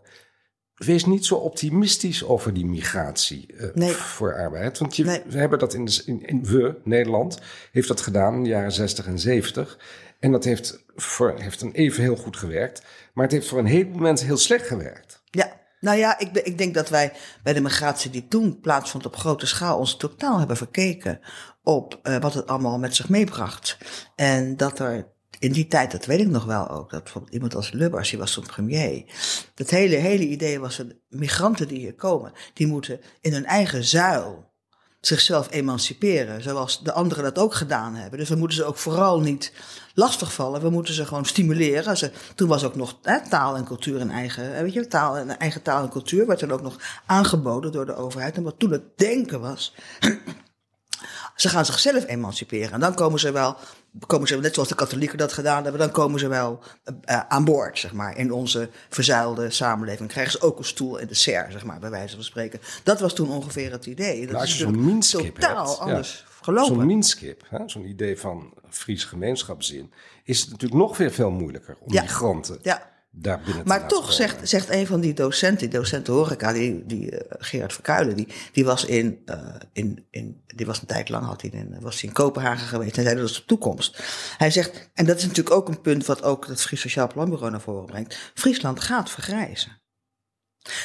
Wees 0.75 1.05
niet 1.05 1.25
zo 1.27 1.35
optimistisch 1.35 2.25
over 2.25 2.55
die 2.55 2.67
migratie 2.67 3.55
Nee. 3.75 3.93
voor 3.93 4.35
arbeid. 4.35 4.79
Want 4.79 4.97
je, 4.97 5.05
Nee. 5.05 5.23
we 5.27 5.39
hebben 5.39 5.59
dat 5.59 5.75
in, 5.75 5.85
de, 5.85 6.03
in, 6.07 6.27
in 6.27 6.45
we, 6.45 6.81
Nederland, 6.85 7.39
heeft 7.73 7.89
dat 7.89 8.01
gedaan 8.01 8.35
in 8.35 8.43
de 8.43 8.49
jaren 8.49 8.73
60 8.73 9.07
en 9.07 9.19
70. 9.19 9.79
En 10.25 10.33
dat 10.33 10.45
heeft, 10.45 10.85
voor, 10.97 11.35
heeft 11.39 11.61
een 11.61 11.73
even 11.73 12.03
heel 12.03 12.17
goed 12.17 12.37
gewerkt. 12.37 12.83
Maar 13.15 13.25
het 13.25 13.33
heeft 13.33 13.49
voor 13.49 13.59
een 13.59 13.67
heleboel 13.67 14.01
mensen 14.01 14.27
heel 14.27 14.37
slecht 14.37 14.67
gewerkt. 14.67 15.23
Ja, 15.31 15.61
nou 15.81 15.99
ja, 15.99 16.19
ik, 16.19 16.37
ik 16.37 16.59
denk 16.59 16.75
dat 16.75 16.89
wij 16.89 17.13
bij 17.43 17.53
de 17.53 17.61
migratie 17.61 18.11
die 18.11 18.29
toen 18.29 18.61
plaatsvond 18.61 19.07
op 19.07 19.17
grote 19.17 19.47
schaal 19.47 19.79
ons 19.79 19.97
totaal 19.97 20.39
hebben 20.39 20.57
verkeken 20.57 21.21
op 21.63 21.99
eh, 22.03 22.21
wat 22.21 22.35
het 22.35 22.47
allemaal 22.47 22.79
met 22.79 22.95
zich 22.95 23.09
meebracht. 23.09 23.79
En 24.17 24.57
dat 24.57 24.79
er 24.79 25.07
in 25.39 25.53
die 25.53 25.67
tijd, 25.67 25.91
dat 25.91 26.07
weet 26.07 26.21
ik 26.21 26.29
nog 26.29 26.45
wel 26.45 26.69
ook, 26.69 26.91
dat 26.91 27.03
bijvoorbeeld 27.03 27.35
iemand 27.35 27.55
als 27.55 27.73
Lubbers, 27.73 28.11
die 28.11 28.19
was 28.19 28.33
toen 28.33 28.47
premier. 28.47 29.05
Het 29.55 29.71
hele, 29.71 29.97
hele 29.97 30.27
idee 30.27 30.61
was 30.61 30.77
dat 30.77 30.87
migranten 31.09 31.69
die 31.69 31.79
hier 31.79 31.95
komen, 31.95 32.33
die 32.55 32.67
moeten 32.67 33.01
in 33.21 33.33
hun 33.33 33.47
eigen 33.47 33.85
zuil 33.85 34.53
zichzelf 35.07 35.51
emanciperen, 35.51 36.43
zoals 36.43 36.83
de 36.83 36.93
anderen 36.93 37.25
dat 37.25 37.39
ook 37.39 37.55
gedaan 37.55 37.95
hebben. 37.95 38.19
Dus 38.19 38.29
we 38.29 38.37
moeten 38.37 38.57
ze 38.57 38.65
ook 38.65 38.77
vooral 38.77 39.21
niet 39.21 39.53
lastigvallen. 39.95 40.61
We 40.61 40.71
moeten 40.71 40.95
ze 40.95 41.07
gewoon 41.07 41.25
stimuleren. 41.25 42.13
Toen 42.35 42.49
was 42.49 42.65
ook 42.65 42.75
nog 42.75 42.99
hè, 43.03 43.29
taal 43.29 43.57
en 43.57 43.65
cultuur 43.65 44.01
een 44.01 44.11
eigen, 44.11 44.63
weet 44.63 44.73
je, 44.73 44.87
taal, 44.87 45.19
een 45.19 45.39
eigen 45.39 45.63
taal 45.63 45.83
en 45.83 45.89
cultuur 45.89 46.27
werd 46.27 46.41
dan 46.41 46.53
ook 46.53 46.63
nog 46.63 46.77
aangeboden 47.07 47.73
door 47.73 47.87
de 47.87 47.97
overheid. 47.97 48.37
En 48.37 48.43
wat 48.43 48.59
toen 48.59 48.73
het 48.73 48.99
denken 48.99 49.41
was, 49.41 49.75
ze 51.35 51.49
gaan 51.49 51.65
zichzelf 51.65 52.07
emanciperen. 52.07 52.73
En 52.73 52.81
dan 52.81 52.95
komen 52.95 53.21
ze 53.21 53.33
wel, 53.33 53.57
komen 54.07 54.29
ze, 54.29 54.37
net 54.37 54.55
zoals 54.55 54.69
de 54.69 54.75
katholieken 54.75 55.19
dat 55.19 55.33
gedaan 55.33 55.63
hebben, 55.63 55.81
dan 55.81 55.91
komen 55.91 56.21
ze 56.21 56.29
wel 56.29 56.61
uh, 57.11 57.21
aan 57.29 57.45
boord, 57.45 57.79
zeg 57.79 57.93
maar, 57.93 58.17
in 58.17 58.33
onze 58.33 58.69
verzuilde 58.89 59.51
samenleving. 59.51 60.09
Krijgen 60.09 60.33
ze 60.33 60.41
ook 60.41 60.59
een 60.59 60.65
stoel 60.65 60.97
in 60.99 61.07
de 61.07 61.15
ser, 61.15 61.47
zeg 61.51 61.65
maar, 61.65 61.79
bij 61.79 61.91
wijze 61.91 62.15
van 62.15 62.25
spreken. 62.25 62.61
Dat 62.83 63.01
was 63.01 63.15
toen 63.15 63.31
ongeveer 63.31 63.73
het 63.73 63.87
idee. 63.87 64.21
Dat 64.21 64.31
Nou, 64.31 64.41
als 64.41 64.51
is 64.51 64.57
je 64.59 64.63
zo'n 64.63 64.85
minskip 64.85 65.35
totaal 65.35 65.67
hebt, 65.67 65.79
ja. 65.79 65.85
anders 65.85 66.25
gelopen. 66.41 66.75
Zo'n 66.75 66.87
minskip, 66.87 67.43
hè, 67.49 67.59
zo'n 67.67 67.87
idee 67.89 68.19
van 68.19 68.53
Fries 68.71 69.05
gemeenschapszin, 69.05 69.93
is 70.25 70.41
het 70.41 70.51
natuurlijk 70.51 70.81
nog 70.81 70.97
weer 70.97 71.11
veel 71.13 71.31
moeilijker 71.31 71.77
om 71.81 71.93
Ja. 71.93 72.03
migranten 72.03 72.59
Ja. 72.63 72.93
Daar 73.15 73.41
binnen 73.45 73.63
te 73.63 73.69
Maar 73.69 73.89
toch 73.89 74.13
zegt, 74.13 74.49
zegt 74.49 74.71
een 74.71 74.87
van 74.87 75.01
die 75.01 75.15
docenten, 75.15 75.71
die 75.71 75.79
docenten 75.79 76.13
horeca, 76.13 76.53
die, 76.53 76.87
die 76.87 77.11
eh, 77.11 77.37
Gerard 77.39 77.73
Verkuilen, 77.73 78.17
die, 78.17 78.29
die 78.53 78.65
was 78.65 78.85
in, 78.85 79.19
eh, 79.25 79.39
in, 79.73 80.07
in, 80.11 80.43
die 80.47 80.67
was 80.67 80.81
een 80.81 80.87
tijd 80.87 81.09
lang 81.09 81.27
had 81.27 81.41
hij 81.41 81.51
in, 81.51 81.77
was 81.81 82.01
hij 82.01 82.09
in 82.09 82.15
Kopenhagen 82.15 82.67
geweest. 82.67 82.97
Hij 82.97 83.05
zei 83.05 83.17
dat 83.17 83.29
is 83.29 83.35
de 83.35 83.45
toekomst. 83.45 84.03
Hij 84.39 84.51
zegt, 84.51 84.91
en 84.95 85.07
dat 85.07 85.17
is 85.17 85.27
natuurlijk 85.27 85.57
ook 85.57 85.69
een 85.69 85.81
punt 85.81 86.07
wat 86.07 86.23
ook 86.23 86.47
het 86.47 86.63
Fries 86.63 86.81
Sociaal 86.81 87.07
Planbureau 87.07 87.51
naar 87.51 87.61
voren 87.61 87.87
brengt. 87.87 88.33
Friesland 88.35 88.81
gaat 88.81 89.11
vergrijzen. 89.11 89.83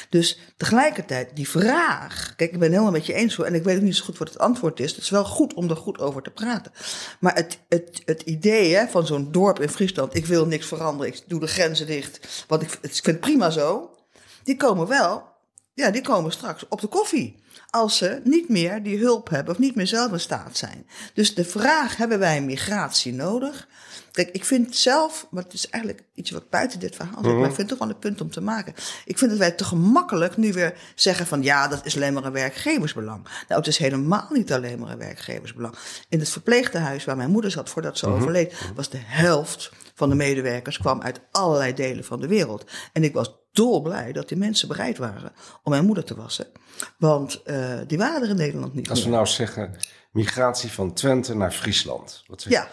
Dus 0.08 0.38
tegelijkertijd, 0.56 1.30
die 1.34 1.48
vraag. 1.48 2.32
Kijk, 2.36 2.52
ik 2.52 2.58
ben 2.58 2.70
helemaal 2.70 2.90
met 2.90 3.06
je 3.06 3.12
eens 3.12 3.34
hoor. 3.34 3.46
En 3.46 3.54
ik 3.54 3.62
weet 3.62 3.76
ook 3.76 3.82
niet 3.82 3.96
zo 3.96 4.04
goed 4.04 4.18
wat 4.18 4.28
het 4.28 4.38
antwoord 4.38 4.80
is. 4.80 4.90
Het 4.90 5.02
is 5.02 5.10
wel 5.10 5.24
goed 5.24 5.54
om 5.54 5.70
er 5.70 5.76
goed 5.76 5.98
over 6.00 6.22
te 6.22 6.30
praten. 6.30 6.72
Maar 7.20 7.34
het, 7.34 7.58
het, 7.68 8.02
het 8.04 8.22
idee 8.22 8.74
hè, 8.74 8.86
van 8.86 9.06
zo'n 9.06 9.32
dorp 9.32 9.60
in 9.60 9.68
Friesland. 9.68 10.14
Ik 10.14 10.26
wil 10.26 10.46
niks 10.46 10.66
veranderen. 10.66 11.12
Ik 11.12 11.22
doe 11.26 11.40
de 11.40 11.46
grenzen 11.46 11.86
dicht. 11.86 12.44
Want 12.48 12.62
ik, 12.62 12.72
ik 12.72 12.78
vind 12.92 13.06
het 13.06 13.20
prima 13.20 13.50
zo. 13.50 13.94
Die 14.42 14.56
komen 14.56 14.86
wel. 14.88 15.29
Ja, 15.80 15.90
die 15.90 16.02
komen 16.02 16.32
straks 16.32 16.68
op 16.68 16.80
de 16.80 16.86
koffie. 16.86 17.42
Als 17.70 17.96
ze 17.96 18.20
niet 18.24 18.48
meer 18.48 18.82
die 18.82 18.98
hulp 18.98 19.28
hebben 19.28 19.54
of 19.54 19.60
niet 19.60 19.74
meer 19.74 19.86
zelf 19.86 20.12
in 20.12 20.20
staat 20.20 20.56
zijn. 20.56 20.86
Dus 21.14 21.34
de 21.34 21.44
vraag: 21.44 21.96
hebben 21.96 22.18
wij 22.18 22.42
migratie 22.42 23.12
nodig? 23.12 23.68
Kijk, 24.12 24.30
ik 24.30 24.44
vind 24.44 24.76
zelf, 24.76 25.26
maar 25.30 25.42
het 25.42 25.52
is 25.52 25.68
eigenlijk 25.68 26.04
iets 26.14 26.30
wat 26.30 26.50
buiten 26.50 26.80
dit 26.80 26.96
verhaal 26.96 27.22
zit, 27.24 27.32
maar 27.32 27.48
ik 27.48 27.54
vind 27.54 27.56
het 27.56 27.68
toch 27.68 27.78
wel 27.78 27.88
een 27.88 27.98
punt 27.98 28.20
om 28.20 28.30
te 28.30 28.40
maken. 28.40 28.74
Ik 29.04 29.18
vind 29.18 29.30
dat 29.30 29.40
wij 29.40 29.50
te 29.50 29.64
gemakkelijk 29.64 30.36
nu 30.36 30.52
weer 30.52 30.74
zeggen 30.94 31.26
van 31.26 31.42
ja, 31.42 31.68
dat 31.68 31.86
is 31.86 31.96
alleen 31.96 32.12
maar 32.12 32.24
een 32.24 32.32
werkgeversbelang. 32.32 33.24
Nou, 33.24 33.60
het 33.60 33.66
is 33.66 33.78
helemaal 33.78 34.28
niet 34.30 34.52
alleen 34.52 34.78
maar 34.78 34.90
een 34.90 34.98
werkgeversbelang. 34.98 35.74
In 36.08 36.18
het 36.18 36.28
verpleegtehuis 36.28 37.04
waar 37.04 37.16
mijn 37.16 37.30
moeder 37.30 37.50
zat 37.50 37.68
voordat 37.68 37.98
ze 37.98 38.06
overleed, 38.06 38.54
was 38.74 38.90
de 38.90 39.00
helft 39.00 39.70
van 39.94 40.08
de 40.08 40.14
medewerkers 40.14 40.78
kwam 40.78 41.02
uit 41.02 41.20
allerlei 41.30 41.74
delen 41.74 42.04
van 42.04 42.20
de 42.20 42.28
wereld. 42.28 42.64
En 42.92 43.04
ik 43.04 43.12
was 43.12 43.39
dolblij 43.52 44.12
dat 44.12 44.28
die 44.28 44.36
mensen 44.38 44.68
bereid 44.68 44.98
waren 44.98 45.32
om 45.62 45.70
mijn 45.72 45.84
moeder 45.84 46.04
te 46.04 46.14
wassen. 46.16 46.46
Want 46.98 47.42
eh, 47.42 47.78
die 47.86 47.98
waren 47.98 48.22
er 48.22 48.28
in 48.28 48.36
Nederland 48.36 48.74
niet. 48.74 48.90
Als 48.90 49.04
we 49.04 49.10
nou 49.10 49.26
zeggen 49.26 49.74
migratie 50.10 50.72
van 50.72 50.92
Twente 50.92 51.34
naar 51.36 51.52
Friesland. 51.52 52.24
Wat 52.26 52.42
zeg 52.42 52.52
Ja. 52.52 52.68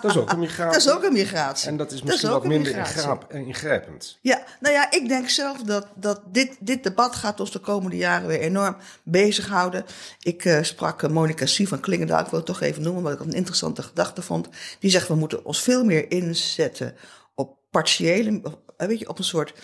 Dat 0.00 0.10
is 0.10 0.16
ook 0.16 0.32
een 0.32 0.38
migratie. 0.38 0.72
Dat 0.78 0.86
is 0.86 0.90
ook 0.90 1.02
een 1.02 1.12
migratie. 1.12 1.68
En 1.68 1.76
dat 1.76 1.92
is 1.92 1.98
Dat 1.98 2.08
misschien 2.08 2.30
wat 2.30 2.44
minder 2.46 2.76
ingraap- 2.76 3.32
ingrijpend. 3.32 4.18
Ja, 4.20 4.42
nou 4.60 4.74
ja, 4.74 4.90
ik 4.90 5.08
denk 5.08 5.28
zelf 5.28 5.62
dat, 5.62 5.86
dat 5.94 6.20
dit, 6.26 6.56
dit 6.60 6.82
debat 6.82 7.14
gaat 7.16 7.40
ons 7.40 7.50
de 7.50 7.58
komende 7.58 7.96
jaren 7.96 8.26
weer 8.28 8.40
enorm 8.40 8.76
bezighouden. 9.02 9.84
Ik 10.20 10.44
eh, 10.44 10.62
sprak 10.62 11.02
uh, 11.02 11.10
Monica 11.10 11.46
Sie 11.46 11.68
van 11.68 11.80
Klingendaal, 11.80 12.20
ik 12.20 12.26
wil 12.26 12.38
het 12.38 12.48
toch 12.48 12.60
even 12.60 12.82
noemen, 12.82 13.02
omdat 13.04 13.20
ik 13.20 13.26
een 13.26 13.36
interessante 13.36 13.82
gedachte 13.82 14.22
vond. 14.22 14.48
Die 14.78 14.90
zegt, 14.90 15.08
we 15.08 15.14
moeten 15.14 15.44
ons 15.44 15.62
veel 15.62 15.84
meer 15.84 16.10
inzetten 16.10 16.94
op 17.34 17.56
partiële, 17.70 18.42
eh, 18.76 18.86
weet 18.86 18.98
je, 18.98 19.08
op 19.08 19.18
een 19.18 19.24
soort 19.24 19.54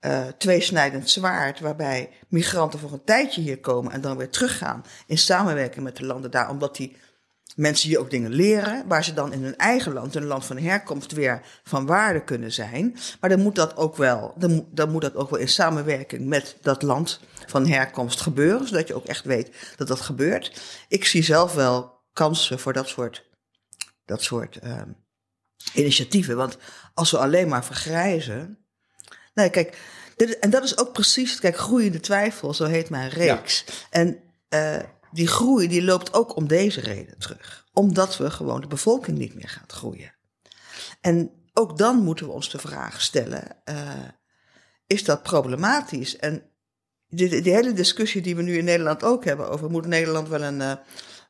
eh, 0.00 0.26
tweesnijdend 0.38 1.10
zwaard, 1.10 1.60
waarbij 1.60 2.10
migranten 2.28 2.78
voor 2.78 2.92
een 2.92 3.04
tijdje 3.04 3.40
hier 3.40 3.60
komen 3.60 3.92
en 3.92 4.00
dan 4.00 4.16
weer 4.16 4.30
teruggaan 4.30 4.84
in 5.06 5.18
samenwerking 5.18 5.84
met 5.84 5.96
de 5.96 6.06
landen 6.06 6.30
daar, 6.30 6.50
omdat 6.50 6.76
die 6.76 6.96
mensen 7.56 7.88
hier 7.88 7.98
ook 7.98 8.10
dingen 8.10 8.30
leren, 8.30 8.84
waar 8.88 9.04
ze 9.04 9.14
dan 9.14 9.32
in 9.32 9.42
hun 9.42 9.56
eigen 9.56 9.92
land, 9.92 10.14
hun 10.14 10.24
land 10.24 10.44
van 10.44 10.58
herkomst, 10.58 11.12
weer 11.12 11.42
van 11.64 11.86
waarde 11.86 12.24
kunnen 12.24 12.52
zijn. 12.52 12.96
Maar 13.20 13.30
dan 13.30 13.40
moet 13.40 13.54
dat 13.54 13.76
ook 13.76 13.96
wel, 13.96 14.34
dan 14.70 14.90
moet 14.90 15.02
dat 15.02 15.14
ook 15.14 15.30
wel 15.30 15.38
in 15.38 15.48
samenwerking 15.48 16.26
met 16.26 16.56
dat 16.62 16.82
land 16.82 17.20
van 17.46 17.66
herkomst 17.66 18.20
gebeuren, 18.20 18.66
zodat 18.68 18.88
je 18.88 18.94
ook 18.94 19.06
echt 19.06 19.24
weet 19.24 19.74
dat 19.76 19.88
dat 19.88 20.00
gebeurt. 20.00 20.60
Ik 20.88 21.04
zie 21.04 21.22
zelf 21.22 21.54
wel 21.54 22.00
kansen 22.12 22.58
voor 22.58 22.72
dat 22.72 22.88
soort, 22.88 23.28
dat 24.04 24.22
soort 24.22 24.56
ehm, 24.56 24.88
initiatieven. 25.74 26.36
Want 26.36 26.58
als 26.94 27.10
we 27.10 27.18
alleen 27.18 27.48
maar 27.48 27.64
vergrijzen. 27.64 28.59
Nee, 29.40 29.50
kijk, 29.50 29.78
dit, 30.16 30.38
en 30.38 30.50
dat 30.50 30.64
is 30.64 30.78
ook 30.78 30.92
precies, 30.92 31.38
kijk, 31.38 31.56
groeiende 31.56 32.00
twijfel, 32.00 32.54
zo 32.54 32.64
heet 32.64 32.90
mijn 32.90 33.08
reeks. 33.08 33.64
En 33.90 34.20
eh, 34.48 34.78
die 35.10 35.26
groei 35.26 35.68
die 35.68 35.82
loopt 35.82 36.14
ook 36.14 36.36
om 36.36 36.46
deze 36.46 36.80
reden 36.80 37.18
terug. 37.18 37.66
Omdat 37.72 38.16
we 38.16 38.30
gewoon 38.30 38.60
de 38.60 38.66
bevolking 38.66 39.18
niet 39.18 39.34
meer 39.34 39.48
gaat 39.48 39.72
groeien. 39.72 40.14
En 41.00 41.30
ook 41.52 41.78
dan 41.78 41.96
moeten 41.96 42.26
we 42.26 42.32
ons 42.32 42.50
de 42.50 42.58
vraag 42.58 43.00
stellen: 43.00 43.56
uh, 43.64 43.90
is 44.86 45.04
dat 45.04 45.22
problematisch? 45.22 46.16
En 46.16 46.42
die, 47.08 47.42
die, 47.42 47.52
hele 47.52 47.72
discussie 47.72 48.22
die 48.22 48.36
we 48.36 48.42
nu 48.42 48.58
in 48.58 48.64
Nederland 48.64 49.04
ook 49.04 49.24
hebben 49.24 49.50
over 49.50 49.70
moet 49.70 49.86
Nederland 49.86 50.28
wel 50.28 50.42
een. 50.42 50.78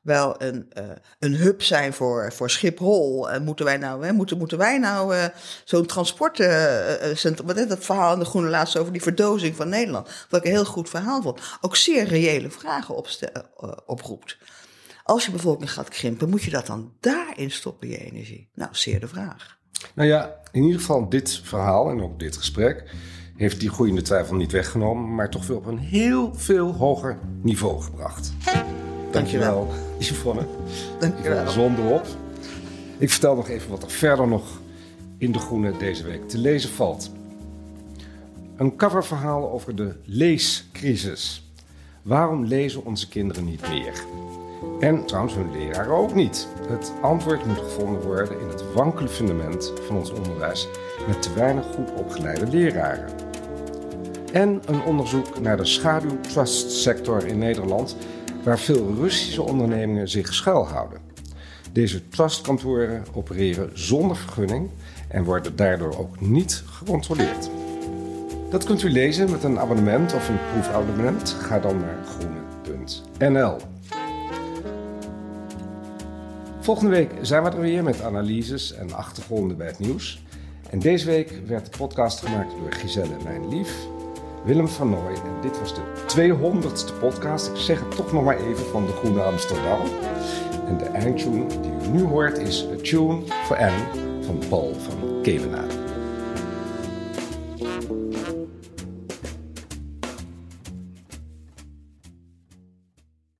Wel 0.01 0.43
een, 0.43 0.71
uh, 0.79 0.85
een 1.19 1.35
hub 1.35 1.63
zijn 1.63 1.93
voor, 1.93 2.33
voor 2.33 2.51
Schiphol. 2.51 3.31
En 3.31 3.45
moeten 3.45 3.65
wij 3.65 3.77
nou, 3.77 4.07
hè, 4.07 4.13
moeten, 4.13 4.39
moeten 4.39 4.59
wij 4.59 4.79
nou 4.79 5.15
uh, 5.15 5.25
zo'n 5.65 5.87
transportcentrum. 5.87 7.47
Wat 7.47 7.57
is 7.57 7.67
dat 7.67 7.85
verhaal 7.85 8.13
in 8.13 8.19
de 8.19 8.25
Groene 8.25 8.49
laatst 8.49 8.77
over 8.77 8.93
die 8.93 9.03
verdozing 9.03 9.57
van 9.57 9.69
Nederland? 9.69 10.27
Wat 10.29 10.41
ik 10.41 10.47
een 10.47 10.53
heel 10.53 10.65
goed 10.65 10.89
verhaal 10.89 11.23
vond. 11.23 11.41
Ook 11.61 11.77
zeer 11.77 12.05
reële 12.05 12.51
vragen 12.51 12.95
oproept. 13.87 14.39
Als 15.05 15.27
je 15.27 15.33
bevolking 15.33 15.73
gaat 15.73 15.89
krimpen, 15.89 16.29
moet 16.29 16.43
je 16.43 16.51
dat 16.51 16.67
dan 16.67 16.93
daarin 17.01 17.51
stoppen, 17.51 17.89
je 17.89 17.99
energie? 17.99 18.51
Nou, 18.55 18.71
zeer 18.73 19.01
de 19.01 19.09
vraag. 19.09 19.59
Nou 19.95 20.09
ja, 20.09 20.41
in 20.53 20.63
ieder 20.63 20.81
geval 20.81 21.09
dit 21.09 21.41
verhaal 21.45 21.91
en 21.91 22.03
ook 22.03 22.19
dit 22.19 22.37
gesprek 22.37 22.95
heeft 23.37 23.61
die 23.61 23.71
groeiende 23.71 24.03
twijfel 24.03 24.35
niet 24.35 24.53
weggenomen, 24.53 25.15
maar 25.15 25.31
toch 25.31 25.47
weer 25.47 25.57
op 25.57 25.67
een 25.67 25.79
heel 25.79 26.35
veel 26.35 26.75
hoger 26.75 27.19
niveau 27.43 27.83
gebracht. 27.83 28.33
Dankjewel. 28.45 29.11
Dankjewel, 29.11 29.69
Yvonne. 30.01 30.47
Dankjewel. 30.99 31.45
De 31.45 31.51
zon 31.51 31.77
erop. 31.77 32.07
Ik 32.99 33.11
vertel 33.11 33.35
nog 33.35 33.49
even 33.49 33.71
wat 33.71 33.83
er 33.83 33.91
verder 33.91 34.29
nog 34.29 34.61
in 35.19 35.33
De 35.33 35.39
Groene 35.39 35.77
deze 35.77 36.05
week 36.05 36.29
te 36.29 36.39
lezen 36.39 36.71
valt. 36.71 37.11
Een 38.57 38.77
coververhaal 38.77 39.51
over 39.51 39.77
de 39.77 39.95
leescrisis. 40.05 41.51
Waarom 42.03 42.45
lezen 42.45 42.85
onze 42.85 43.09
kinderen 43.09 43.45
niet 43.45 43.69
meer? 43.69 44.05
En 44.81 45.07
trouwens 45.07 45.35
hun 45.35 45.53
leraren 45.53 45.97
ook 45.97 46.15
niet. 46.15 46.49
Het 46.69 46.93
antwoord 47.03 47.47
moet 47.47 47.59
gevonden 47.59 48.03
worden 48.03 48.41
in 48.41 48.49
het 48.49 48.73
wankele 48.73 49.09
fundament 49.09 49.73
van 49.87 49.97
ons 49.97 50.11
onderwijs 50.11 50.69
met 51.07 51.23
te 51.23 51.33
weinig 51.35 51.65
goed 51.75 51.93
opgeleide 51.95 52.47
leraren. 52.47 53.09
En 54.33 54.63
een 54.67 54.83
onderzoek 54.83 55.41
naar 55.41 55.57
de 55.57 55.65
schaduwtrustsector 55.65 57.27
in 57.27 57.39
Nederland 57.39 57.97
waar 58.43 58.59
veel 58.59 58.95
Russische 58.95 59.43
ondernemingen 59.43 60.09
zich 60.09 60.35
schuilhouden. 60.35 61.01
Deze 61.73 62.09
trustkantoren 62.09 63.05
opereren 63.13 63.71
zonder 63.75 64.17
vergunning 64.17 64.69
en 65.09 65.25
worden 65.25 65.57
daardoor 65.57 65.99
ook 65.99 66.21
niet 66.21 66.63
gecontroleerd. 66.67 67.51
Dat 68.51 68.65
kunt 68.65 68.83
u 68.83 68.91
lezen 68.91 69.31
met 69.31 69.45
een 69.45 69.59
abonnement 69.59 70.15
of 70.15 70.29
een 70.29 70.39
proefabonnement. 70.53 71.31
Ga 71.31 71.59
dan 71.59 71.81
naar 71.81 71.99
groene.nl. 72.05 73.57
Volgende 76.61 76.91
week 76.91 77.11
zijn 77.21 77.43
we 77.43 77.51
er 77.51 77.61
weer 77.61 77.83
met 77.83 78.03
analyses 78.03 78.75
en 78.75 78.93
achtergronden 78.93 79.57
bij 79.57 79.67
het 79.67 79.79
nieuws. 79.79 80.23
En 80.71 80.79
deze 80.79 81.07
week 81.07 81.41
werd 81.47 81.65
de 81.65 81.79
podcast 81.79 82.21
gemaakt 82.21 82.51
door 82.51 82.73
Giselle 82.73 83.17
Mijn 83.25 83.49
Lief, 83.49 83.87
Willem 84.45 84.69
van 84.69 84.91
Nooy. 84.91 85.13
En 85.13 85.41
dit 85.41 85.59
was 85.59 85.75
de 85.75 85.81
200ste 86.07 86.99
podcast. 86.99 87.51
Ik 87.51 87.57
zeg 87.57 87.81
het 87.81 87.97
toch 87.97 88.13
nog 88.13 88.25
maar 88.25 88.39
even 88.39 88.67
van 88.67 88.87
de 88.87 88.93
Groene 88.93 89.23
Amsterdam. 89.23 89.81
En 90.67 90.79
de 90.79 90.85
eindtune 90.85 91.47
die 91.47 91.89
u 91.89 91.89
nu 91.93 92.03
hoort 92.03 92.39
is 92.39 92.67
A 92.73 92.77
Tune 92.83 93.23
for 93.45 93.57
Anne 93.57 93.85
van 94.21 94.39
Paul 94.49 94.75
van 94.75 95.23
Kevenaar. 95.23 95.70